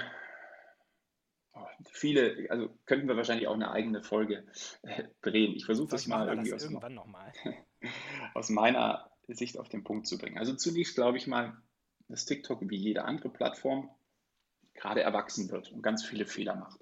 oh, 1.53 1.65
viele, 1.91 2.47
also 2.49 2.69
könnten 2.85 3.07
wir 3.07 3.17
wahrscheinlich 3.17 3.47
auch 3.47 3.55
eine 3.55 3.71
eigene 3.71 4.03
Folge 4.03 4.45
äh, 4.83 5.05
drehen. 5.21 5.55
Ich 5.55 5.65
versuche 5.65 5.89
das 5.89 6.07
mal 6.07 6.27
irgendwie 6.27 6.51
das 6.51 6.67
aus, 6.67 6.73
aus 8.35 8.49
meiner 8.49 9.09
Sicht 9.27 9.57
auf 9.57 9.69
den 9.69 9.83
Punkt 9.83 10.07
zu 10.07 10.17
bringen. 10.17 10.37
Also 10.37 10.53
zunächst 10.55 10.95
glaube 10.95 11.17
ich 11.17 11.25
mal, 11.25 11.57
dass 12.07 12.25
TikTok 12.25 12.69
wie 12.69 12.77
jede 12.77 13.05
andere 13.05 13.29
Plattform 13.29 13.89
gerade 14.73 15.01
erwachsen 15.01 15.49
wird 15.49 15.71
und 15.71 15.81
ganz 15.81 16.05
viele 16.05 16.25
Fehler 16.25 16.55
macht. 16.55 16.79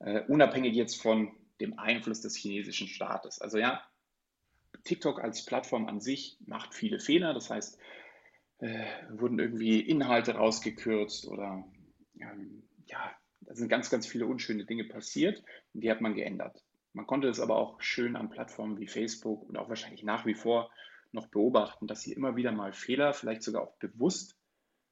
Uh, 0.00 0.20
unabhängig 0.28 0.74
jetzt 0.74 1.00
von 1.00 1.34
dem 1.60 1.78
Einfluss 1.78 2.20
des 2.20 2.36
chinesischen 2.36 2.88
Staates. 2.88 3.40
Also 3.40 3.58
ja, 3.58 3.82
TikTok 4.84 5.20
als 5.20 5.44
Plattform 5.44 5.86
an 5.86 6.00
sich 6.00 6.36
macht 6.46 6.74
viele 6.74 6.98
Fehler. 6.98 7.34
Das 7.34 7.50
heißt, 7.50 7.78
äh, 8.58 8.84
wurden 9.10 9.38
irgendwie 9.38 9.80
Inhalte 9.80 10.34
rausgekürzt 10.34 11.26
oder 11.26 11.64
ähm, 12.20 12.62
ja, 12.86 13.10
da 13.40 13.54
sind 13.54 13.68
ganz, 13.68 13.90
ganz 13.90 14.06
viele 14.06 14.26
unschöne 14.26 14.64
Dinge 14.64 14.84
passiert 14.84 15.42
und 15.72 15.82
die 15.82 15.90
hat 15.90 16.00
man 16.00 16.14
geändert. 16.14 16.62
Man 16.92 17.06
konnte 17.06 17.28
es 17.28 17.40
aber 17.40 17.56
auch 17.56 17.80
schön 17.80 18.16
an 18.16 18.30
Plattformen 18.30 18.78
wie 18.78 18.86
Facebook 18.86 19.48
und 19.48 19.56
auch 19.56 19.68
wahrscheinlich 19.68 20.04
nach 20.04 20.26
wie 20.26 20.34
vor 20.34 20.70
noch 21.12 21.26
beobachten, 21.26 21.86
dass 21.86 22.02
hier 22.02 22.16
immer 22.16 22.36
wieder 22.36 22.52
mal 22.52 22.72
Fehler, 22.72 23.12
vielleicht 23.12 23.42
sogar 23.42 23.62
auch 23.62 23.76
bewusst 23.78 24.36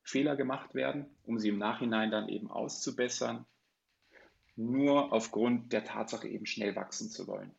Fehler 0.02 0.36
gemacht 0.36 0.74
werden, 0.74 1.06
um 1.24 1.38
sie 1.38 1.48
im 1.48 1.58
Nachhinein 1.58 2.10
dann 2.10 2.28
eben 2.28 2.50
auszubessern 2.50 3.46
nur 4.56 5.12
aufgrund 5.12 5.72
der 5.72 5.84
Tatsache 5.84 6.28
eben 6.28 6.46
schnell 6.46 6.76
wachsen 6.76 7.10
zu 7.10 7.26
wollen. 7.26 7.54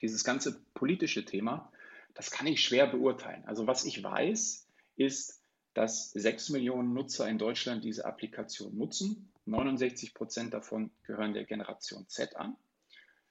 Dieses 0.00 0.24
ganze 0.24 0.60
politische 0.74 1.24
Thema, 1.24 1.72
das 2.14 2.30
kann 2.30 2.46
ich 2.46 2.62
schwer 2.62 2.86
beurteilen. 2.86 3.44
Also 3.46 3.66
was 3.66 3.84
ich 3.84 4.02
weiß, 4.02 4.66
ist, 4.96 5.40
dass 5.74 6.12
sechs 6.12 6.50
Millionen 6.50 6.94
Nutzer 6.94 7.28
in 7.28 7.38
Deutschland 7.38 7.84
diese 7.84 8.04
Applikation 8.04 8.76
nutzen. 8.76 9.30
69 9.46 10.14
Prozent 10.14 10.54
davon 10.54 10.90
gehören 11.02 11.34
der 11.34 11.44
Generation 11.44 12.08
Z 12.08 12.36
an, 12.36 12.56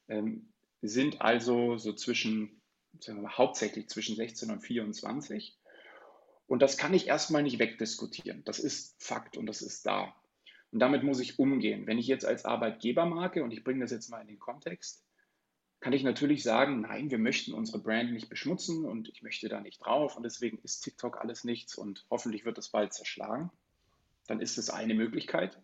ähm, 0.09 0.49
sind 0.81 1.21
also 1.21 1.77
so 1.77 1.93
zwischen, 1.93 2.61
mal, 3.07 3.37
hauptsächlich 3.37 3.87
zwischen 3.87 4.15
16 4.15 4.51
und 4.51 4.61
24. 4.61 5.57
Und 6.45 6.61
das 6.61 6.77
kann 6.77 6.93
ich 6.93 7.07
erstmal 7.07 7.41
nicht 7.41 7.57
wegdiskutieren. 7.57 8.43
Das 8.43 8.59
ist 8.59 9.01
Fakt 9.01 9.37
und 9.37 9.45
das 9.45 9.61
ist 9.61 9.85
da. 9.85 10.13
Und 10.73 10.79
damit 10.79 11.03
muss 11.03 11.19
ich 11.19 11.37
umgehen. 11.37 11.85
Wenn 11.85 11.99
ich 11.99 12.07
jetzt 12.07 12.25
als 12.25 12.45
Arbeitgebermarke, 12.45 13.43
und 13.43 13.51
ich 13.51 13.63
bringe 13.63 13.81
das 13.81 13.91
jetzt 13.91 14.09
mal 14.09 14.21
in 14.21 14.27
den 14.27 14.39
Kontext, 14.39 15.05
kann 15.79 15.93
ich 15.93 16.03
natürlich 16.03 16.41
sagen, 16.41 16.81
nein, 16.81 17.11
wir 17.11 17.19
möchten 17.19 17.53
unsere 17.53 17.77
Brand 17.77 18.11
nicht 18.11 18.27
beschmutzen 18.27 18.83
und 18.83 19.07
ich 19.07 19.21
möchte 19.21 19.49
da 19.49 19.61
nicht 19.61 19.85
drauf 19.85 20.17
und 20.17 20.23
deswegen 20.23 20.57
ist 20.63 20.79
TikTok 20.79 21.21
alles 21.21 21.43
nichts 21.43 21.75
und 21.75 22.07
hoffentlich 22.09 22.43
wird 22.43 22.57
es 22.57 22.69
bald 22.69 22.91
zerschlagen. 22.91 23.51
Dann 24.25 24.39
ist 24.39 24.57
es 24.57 24.71
eine 24.71 24.95
Möglichkeit. 24.95 25.61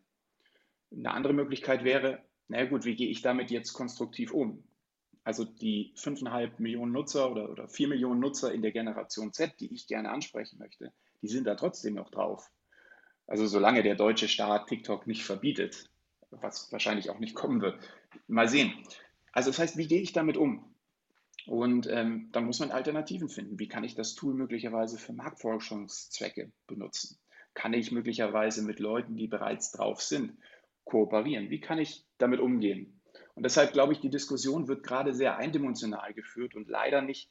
Eine 0.91 1.11
andere 1.11 1.33
Möglichkeit 1.33 1.83
wäre, 1.83 2.21
na 2.47 2.65
gut, 2.65 2.85
wie 2.85 2.95
gehe 2.95 3.09
ich 3.09 3.23
damit 3.23 3.49
jetzt 3.49 3.73
konstruktiv 3.73 4.31
um? 4.31 4.63
Also 5.23 5.43
die 5.43 5.91
5,5 5.95 6.51
Millionen 6.59 6.91
Nutzer 6.91 7.31
oder, 7.31 7.49
oder 7.49 7.67
4 7.67 7.87
Millionen 7.87 8.19
Nutzer 8.19 8.53
in 8.53 8.61
der 8.61 8.71
Generation 8.71 9.33
Z, 9.33 9.59
die 9.59 9.73
ich 9.73 9.87
gerne 9.87 10.11
ansprechen 10.11 10.59
möchte, 10.59 10.93
die 11.23 11.29
sind 11.29 11.47
da 11.47 11.55
trotzdem 11.55 11.95
noch 11.95 12.11
drauf. 12.11 12.51
Also 13.29 13.45
solange 13.45 13.83
der 13.83 13.93
deutsche 13.93 14.27
Staat 14.27 14.67
TikTok 14.67 15.05
nicht 15.05 15.23
verbietet, 15.23 15.87
was 16.31 16.71
wahrscheinlich 16.71 17.11
auch 17.11 17.19
nicht 17.19 17.35
kommen 17.35 17.61
wird. 17.61 17.79
Mal 18.27 18.49
sehen. 18.49 18.73
Also 19.31 19.51
das 19.51 19.59
heißt, 19.59 19.77
wie 19.77 19.87
gehe 19.87 20.01
ich 20.01 20.13
damit 20.13 20.35
um? 20.35 20.73
Und 21.45 21.85
ähm, 21.85 22.29
dann 22.31 22.45
muss 22.45 22.59
man 22.59 22.71
Alternativen 22.71 23.29
finden. 23.29 23.59
Wie 23.59 23.67
kann 23.67 23.83
ich 23.83 23.93
das 23.93 24.15
Tool 24.15 24.33
möglicherweise 24.33 24.97
für 24.97 25.13
Marktforschungszwecke 25.13 26.51
benutzen? 26.65 27.19
Kann 27.53 27.73
ich 27.73 27.91
möglicherweise 27.91 28.63
mit 28.63 28.79
Leuten, 28.79 29.15
die 29.15 29.27
bereits 29.27 29.71
drauf 29.73 30.01
sind, 30.01 30.35
kooperieren? 30.83 31.51
Wie 31.51 31.59
kann 31.59 31.77
ich 31.77 32.05
damit 32.17 32.39
umgehen? 32.39 32.99
Und 33.35 33.43
deshalb 33.43 33.73
glaube 33.73 33.93
ich, 33.93 33.99
die 33.99 34.09
Diskussion 34.09 34.67
wird 34.67 34.81
gerade 34.81 35.13
sehr 35.13 35.37
eindimensional 35.37 36.15
geführt 36.15 36.55
und 36.55 36.67
leider 36.67 37.03
nicht, 37.03 37.29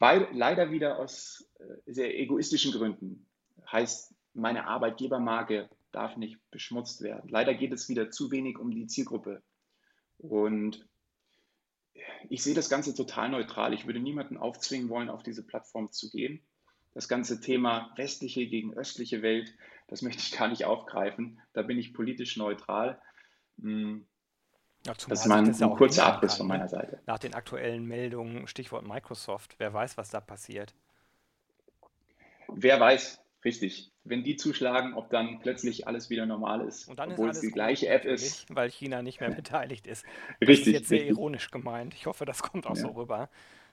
weil 0.00 0.26
leider 0.32 0.72
wieder 0.72 0.98
aus 0.98 1.48
äh, 1.60 1.92
sehr 1.92 2.18
egoistischen 2.18 2.72
Gründen. 2.72 3.26
Heißt, 3.70 4.12
meine 4.34 4.66
Arbeitgebermarke 4.66 5.68
darf 5.92 6.16
nicht 6.16 6.38
beschmutzt 6.50 7.02
werden. 7.02 7.28
Leider 7.28 7.54
geht 7.54 7.72
es 7.72 7.88
wieder 7.88 8.10
zu 8.10 8.30
wenig 8.30 8.58
um 8.58 8.70
die 8.70 8.86
Zielgruppe. 8.86 9.42
Und 10.18 10.86
ich 12.28 12.42
sehe 12.42 12.54
das 12.54 12.70
Ganze 12.70 12.94
total 12.94 13.30
neutral. 13.30 13.74
Ich 13.74 13.86
würde 13.86 14.00
niemanden 14.00 14.36
aufzwingen 14.36 14.88
wollen, 14.88 15.10
auf 15.10 15.22
diese 15.22 15.44
Plattform 15.44 15.90
zu 15.92 16.10
gehen. 16.10 16.40
Das 16.92 17.08
ganze 17.08 17.40
Thema 17.40 17.92
westliche 17.96 18.46
gegen 18.46 18.74
östliche 18.74 19.22
Welt, 19.22 19.54
das 19.88 20.02
möchte 20.02 20.22
ich 20.22 20.36
gar 20.36 20.48
nicht 20.48 20.64
aufgreifen. 20.64 21.40
Da 21.52 21.62
bin 21.62 21.78
ich 21.78 21.94
politisch 21.94 22.36
neutral. 22.36 23.00
Hm. 23.60 24.06
Ja, 24.86 24.94
das 24.94 25.20
ist 25.20 25.26
mal 25.26 25.44
ein, 25.44 25.62
ein 25.62 25.70
kurzer 25.76 26.06
Abriss 26.06 26.36
von 26.36 26.46
meiner 26.46 26.68
Seite. 26.68 27.02
Nach 27.04 27.18
den 27.18 27.34
aktuellen 27.34 27.84
Meldungen, 27.84 28.46
Stichwort 28.46 28.86
Microsoft, 28.86 29.56
wer 29.58 29.74
weiß, 29.74 29.98
was 29.98 30.08
da 30.08 30.22
passiert. 30.22 30.74
Wer 32.48 32.80
weiß, 32.80 33.20
Richtig. 33.44 33.90
Wenn 34.04 34.22
die 34.22 34.36
zuschlagen, 34.36 34.94
ob 34.94 35.10
dann 35.10 35.40
plötzlich 35.40 35.86
alles 35.86 36.10
wieder 36.10 36.26
normal 36.26 36.60
ist, 36.66 36.88
Und 36.88 36.98
dann 36.98 37.10
ist 37.10 37.14
obwohl 37.14 37.30
es 37.30 37.36
alles 37.36 37.48
die 37.48 37.52
gleiche 37.52 37.88
App 37.88 38.04
ist. 38.04 38.46
weil 38.54 38.70
China 38.70 39.02
nicht 39.02 39.20
mehr 39.20 39.30
beteiligt 39.30 39.86
ist. 39.86 40.04
Das 40.04 40.14
ist 40.40 40.48
Richtig, 40.48 40.72
jetzt 40.74 40.88
sehr 40.88 40.98
richtig. 41.00 41.16
ironisch 41.16 41.50
gemeint. 41.50 41.94
Ich 41.94 42.06
hoffe, 42.06 42.24
das 42.26 42.42
kommt 42.42 42.66
auch 42.66 42.76
so 42.76 42.88
Ja. 42.88 42.94
rüber, 42.94 43.28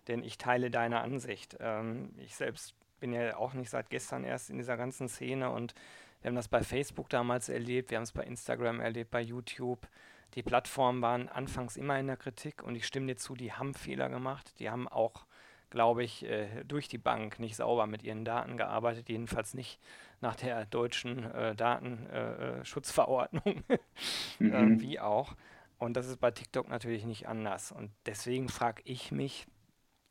denn 0.07 0.23
ich 0.23 0.37
teile 0.37 0.71
deine 0.71 1.01
Ansicht. 1.01 1.57
Ähm, 1.59 2.13
ich 2.17 2.35
selbst 2.35 2.73
bin 2.99 3.13
ja 3.13 3.35
auch 3.37 3.53
nicht 3.53 3.69
seit 3.69 3.89
gestern 3.89 4.23
erst 4.23 4.49
in 4.49 4.57
dieser 4.57 4.77
ganzen 4.77 5.07
Szene 5.09 5.51
und 5.51 5.75
wir 6.21 6.29
haben 6.29 6.35
das 6.35 6.47
bei 6.47 6.63
Facebook 6.63 7.09
damals 7.09 7.47
erlebt, 7.47 7.91
wir 7.91 7.97
haben 7.97 8.03
es 8.03 8.11
bei 8.11 8.23
Instagram 8.23 8.79
erlebt, 8.79 9.11
bei 9.11 9.21
YouTube. 9.21 9.87
Die 10.33 10.41
Plattformen 10.43 11.01
waren 11.01 11.29
anfangs 11.29 11.77
immer 11.77 11.99
in 11.99 12.07
der 12.07 12.17
Kritik 12.17 12.63
und 12.63 12.75
ich 12.75 12.87
stimme 12.87 13.05
dir 13.07 13.17
zu, 13.17 13.35
die 13.35 13.53
haben 13.53 13.73
Fehler 13.75 14.09
gemacht. 14.09 14.53
Die 14.59 14.69
haben 14.69 14.87
auch, 14.87 15.25
glaube 15.69 16.03
ich, 16.03 16.23
äh, 16.25 16.63
durch 16.65 16.87
die 16.87 16.97
Bank 16.97 17.39
nicht 17.39 17.55
sauber 17.55 17.87
mit 17.87 18.03
ihren 18.03 18.25
Daten 18.25 18.57
gearbeitet, 18.57 19.09
jedenfalls 19.09 19.53
nicht 19.53 19.79
nach 20.21 20.35
der 20.35 20.65
deutschen 20.65 21.23
äh, 21.31 21.55
Datenschutzverordnung, 21.55 22.59
äh, 22.61 22.65
Schutzverordnung, 22.65 23.63
äh, 24.49 24.69
Mhm. 24.69 24.79
wie 24.79 24.99
auch. 24.99 25.35
Und 25.79 25.95
das 25.95 26.07
ist 26.07 26.19
bei 26.19 26.31
TikTok 26.31 26.69
natürlich 26.69 27.05
nicht 27.05 27.27
anders. 27.27 27.71
Und 27.71 27.91
deswegen 28.05 28.49
frage 28.49 28.81
ich 28.85 29.11
mich, 29.11 29.47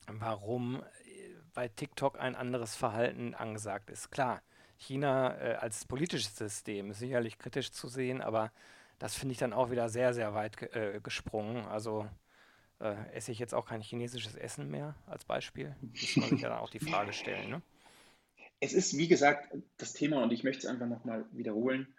warum 0.09 0.83
äh, 0.83 0.87
bei 1.55 1.69
TikTok 1.69 2.19
ein 2.21 2.37
anderes 2.37 2.75
Verhalten 2.77 3.35
angesagt 3.35 3.91
ist. 3.91 4.11
Klar, 4.11 4.43
China 4.77 5.37
äh, 5.41 5.55
als 5.57 5.85
politisches 5.87 6.37
System 6.37 6.91
ist 6.91 6.99
sicherlich 6.99 7.39
kritisch 7.39 7.73
zu 7.73 7.89
sehen, 7.89 8.21
aber 8.23 8.53
das 8.99 9.15
finde 9.15 9.33
ich 9.33 9.39
dann 9.39 9.53
auch 9.53 9.71
wieder 9.71 9.89
sehr, 9.89 10.15
sehr 10.15 10.35
weit 10.35 10.57
ge 10.57 10.69
äh, 10.97 11.01
gesprungen. 11.01 11.67
Also 11.67 12.07
äh, 12.81 12.95
esse 13.13 13.33
ich 13.33 13.39
jetzt 13.39 13.55
auch 13.55 13.67
kein 13.67 13.81
chinesisches 13.81 14.35
Essen 14.35 14.71
mehr 14.71 14.95
als 15.07 15.25
Beispiel? 15.25 15.75
Muss 15.81 16.17
man 16.17 16.29
sich 16.31 16.41
ja 16.41 16.49
dann 16.49 16.59
auch 16.59 16.71
die 16.71 16.81
Frage 16.81 17.13
stellen, 17.13 17.51
ne? 17.51 17.63
Es 18.59 18.73
ist, 18.73 18.97
wie 18.97 19.09
gesagt, 19.09 19.55
das 19.77 19.93
Thema, 19.93 20.23
und 20.23 20.33
ich 20.33 20.43
möchte 20.43 20.67
es 20.67 20.73
einfach 20.73 20.87
nochmal 20.87 21.27
wiederholen, 21.33 21.95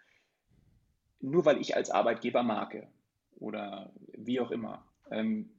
nur 1.20 1.44
weil 1.44 1.60
ich 1.60 1.76
als 1.76 1.90
Arbeitgebermarke 1.90 2.88
oder 3.36 3.92
wie 4.12 4.40
auch 4.40 4.50
immer 4.50 4.84
ähm, 5.10 5.50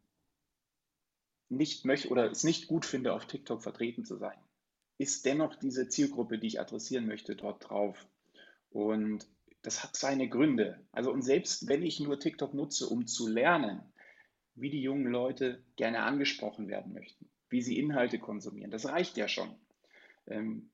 nicht 1.47 1.85
möchte 1.85 2.09
oder 2.09 2.29
es 2.29 2.43
nicht 2.43 2.67
gut 2.67 2.85
finde, 2.85 3.13
auf 3.13 3.25
TikTok 3.25 3.61
vertreten 3.61 4.05
zu 4.05 4.17
sein, 4.17 4.37
ist 4.97 5.25
dennoch 5.25 5.55
diese 5.55 5.87
Zielgruppe, 5.87 6.37
die 6.37 6.47
ich 6.47 6.59
adressieren 6.59 7.07
möchte, 7.07 7.35
dort 7.35 7.69
drauf. 7.69 8.05
Und 8.69 9.25
das 9.61 9.83
hat 9.83 9.95
seine 9.95 10.29
Gründe. 10.29 10.79
Also, 10.91 11.11
und 11.11 11.21
selbst 11.21 11.67
wenn 11.67 11.83
ich 11.83 11.99
nur 11.99 12.19
TikTok 12.19 12.53
nutze, 12.53 12.87
um 12.87 13.07
zu 13.07 13.27
lernen, 13.27 13.81
wie 14.61 14.69
die 14.69 14.81
jungen 14.81 15.11
Leute 15.11 15.63
gerne 15.75 16.03
angesprochen 16.03 16.67
werden 16.67 16.93
möchten, 16.93 17.29
wie 17.49 17.61
sie 17.61 17.77
Inhalte 17.77 18.19
konsumieren, 18.19 18.71
das 18.71 18.87
reicht 18.87 19.17
ja 19.17 19.27
schon. 19.27 19.55
Ähm, 20.27 20.69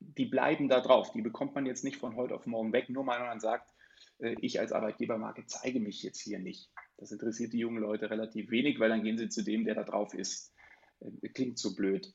die 0.00 0.24
bleiben 0.24 0.68
da 0.68 0.80
drauf. 0.80 1.12
Die 1.12 1.22
bekommt 1.22 1.54
man 1.54 1.66
jetzt 1.66 1.84
nicht 1.84 1.98
von 1.98 2.16
heute 2.16 2.34
auf 2.34 2.46
morgen 2.46 2.72
weg, 2.72 2.88
nur 2.88 3.06
weil 3.06 3.20
man 3.20 3.40
sagt, 3.40 3.70
äh, 4.18 4.34
ich 4.40 4.58
als 4.60 4.72
Arbeitgebermarke 4.72 5.44
zeige 5.46 5.80
mich 5.80 6.02
jetzt 6.02 6.20
hier 6.20 6.38
nicht. 6.38 6.70
Das 6.96 7.12
interessiert 7.12 7.52
die 7.52 7.58
jungen 7.58 7.82
Leute 7.82 8.10
relativ 8.10 8.50
wenig, 8.50 8.78
weil 8.80 8.88
dann 8.88 9.02
gehen 9.02 9.18
sie 9.18 9.28
zu 9.28 9.42
dem, 9.42 9.64
der 9.64 9.74
da 9.74 9.84
drauf 9.84 10.14
ist. 10.14 10.54
Äh, 11.00 11.28
Klingt 11.28 11.58
so 11.58 11.74
blöd. 11.74 12.12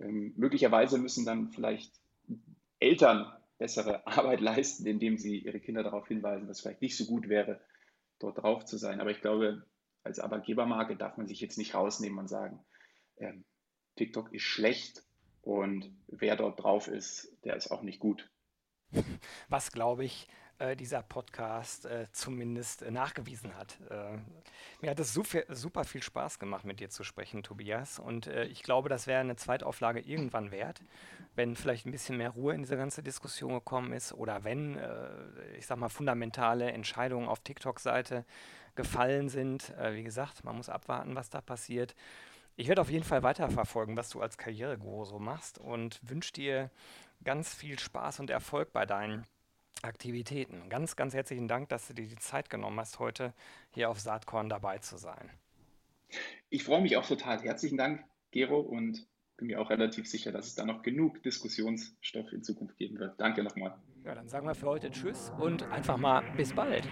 Ähm, 0.00 0.34
möglicherweise 0.36 0.98
müssen 0.98 1.24
dann 1.24 1.48
vielleicht 1.48 1.92
Eltern 2.78 3.32
bessere 3.58 4.06
Arbeit 4.06 4.40
leisten, 4.40 4.86
indem 4.86 5.16
sie 5.16 5.38
ihre 5.38 5.60
Kinder 5.60 5.82
darauf 5.82 6.08
hinweisen, 6.08 6.48
dass 6.48 6.58
es 6.58 6.62
vielleicht 6.62 6.82
nicht 6.82 6.96
so 6.96 7.06
gut 7.06 7.28
wäre, 7.28 7.60
dort 8.18 8.38
drauf 8.38 8.64
zu 8.64 8.76
sein. 8.76 9.00
Aber 9.00 9.10
ich 9.10 9.20
glaube, 9.20 9.64
als 10.02 10.18
Arbeitgebermarke 10.18 10.96
darf 10.96 11.16
man 11.16 11.26
sich 11.26 11.40
jetzt 11.40 11.58
nicht 11.58 11.74
rausnehmen 11.74 12.18
und 12.18 12.28
sagen, 12.28 12.64
ähm, 13.18 13.44
TikTok 13.96 14.32
ist 14.32 14.42
schlecht 14.42 15.04
und 15.42 15.94
wer 16.08 16.36
dort 16.36 16.62
drauf 16.62 16.88
ist, 16.88 17.36
der 17.44 17.56
ist 17.56 17.70
auch 17.70 17.82
nicht 17.82 18.00
gut. 18.00 18.30
Was, 19.48 19.72
glaube 19.72 20.04
ich, 20.04 20.28
äh, 20.60 20.76
dieser 20.76 21.02
Podcast 21.02 21.86
äh, 21.86 22.06
zumindest 22.12 22.82
äh, 22.82 22.90
nachgewiesen 22.90 23.56
hat. 23.56 23.78
Äh, 23.90 24.18
mir 24.80 24.90
hat 24.90 25.00
es 25.00 25.12
super, 25.12 25.42
super 25.48 25.84
viel 25.84 26.02
Spaß 26.02 26.38
gemacht, 26.38 26.64
mit 26.64 26.80
dir 26.80 26.90
zu 26.90 27.02
sprechen, 27.02 27.42
Tobias. 27.42 27.98
Und 27.98 28.26
äh, 28.26 28.44
ich 28.44 28.62
glaube, 28.62 28.88
das 28.88 29.06
wäre 29.06 29.20
eine 29.20 29.36
Zweitauflage 29.36 30.00
irgendwann 30.00 30.50
wert, 30.50 30.82
wenn 31.34 31.56
vielleicht 31.56 31.86
ein 31.86 31.92
bisschen 31.92 32.18
mehr 32.18 32.30
Ruhe 32.30 32.54
in 32.54 32.62
diese 32.62 32.76
ganze 32.76 33.02
Diskussion 33.02 33.54
gekommen 33.54 33.92
ist 33.92 34.12
oder 34.12 34.44
wenn, 34.44 34.78
ich 35.56 35.66
sag 35.66 35.78
mal, 35.78 35.88
fundamentale 35.88 36.70
Entscheidungen 36.72 37.28
auf 37.28 37.40
TikTok-Seite 37.40 38.24
gefallen 38.74 39.28
sind. 39.28 39.72
Wie 39.92 40.02
gesagt, 40.02 40.44
man 40.44 40.56
muss 40.56 40.68
abwarten, 40.68 41.14
was 41.14 41.30
da 41.30 41.40
passiert. 41.40 41.94
Ich 42.56 42.68
werde 42.68 42.80
auf 42.80 42.90
jeden 42.90 43.04
Fall 43.04 43.22
weiterverfolgen, 43.22 43.96
was 43.96 44.10
du 44.10 44.20
als 44.20 44.36
Karriereguru 44.36 45.04
so 45.04 45.18
machst 45.18 45.58
und 45.58 46.00
wünsche 46.02 46.32
dir 46.32 46.70
ganz 47.24 47.54
viel 47.54 47.78
Spaß 47.78 48.20
und 48.20 48.28
Erfolg 48.28 48.72
bei 48.72 48.84
deinen 48.84 49.24
Aktivitäten. 49.82 50.68
Ganz, 50.68 50.96
ganz 50.96 51.14
herzlichen 51.14 51.48
Dank, 51.48 51.68
dass 51.68 51.88
du 51.88 51.94
dir 51.94 52.06
die 52.06 52.16
Zeit 52.16 52.50
genommen 52.50 52.78
hast, 52.80 52.98
heute 52.98 53.32
hier 53.70 53.90
auf 53.90 54.00
Saatkorn 54.00 54.48
dabei 54.48 54.78
zu 54.78 54.96
sein. 54.96 55.30
Ich 56.48 56.64
freue 56.64 56.80
mich 56.82 56.96
auch 56.96 57.06
total. 57.06 57.40
Herzlichen 57.42 57.78
Dank, 57.78 58.04
Gero, 58.30 58.60
und 58.60 59.06
bin 59.36 59.46
mir 59.46 59.60
auch 59.60 59.70
relativ 59.70 60.06
sicher, 60.06 60.32
dass 60.32 60.46
es 60.46 60.54
da 60.54 60.64
noch 60.64 60.82
genug 60.82 61.22
Diskussionsstoff 61.22 62.32
in 62.32 62.42
Zukunft 62.42 62.76
geben 62.76 62.98
wird. 62.98 63.20
Danke 63.20 63.42
nochmal. 63.42 63.74
Ja, 64.04 64.14
dann 64.14 64.28
sagen 64.28 64.46
wir 64.46 64.54
für 64.54 64.66
heute 64.66 64.90
Tschüss 64.90 65.32
und 65.38 65.62
einfach 65.70 65.96
mal 65.96 66.22
bis 66.36 66.52
bald. 66.52 66.88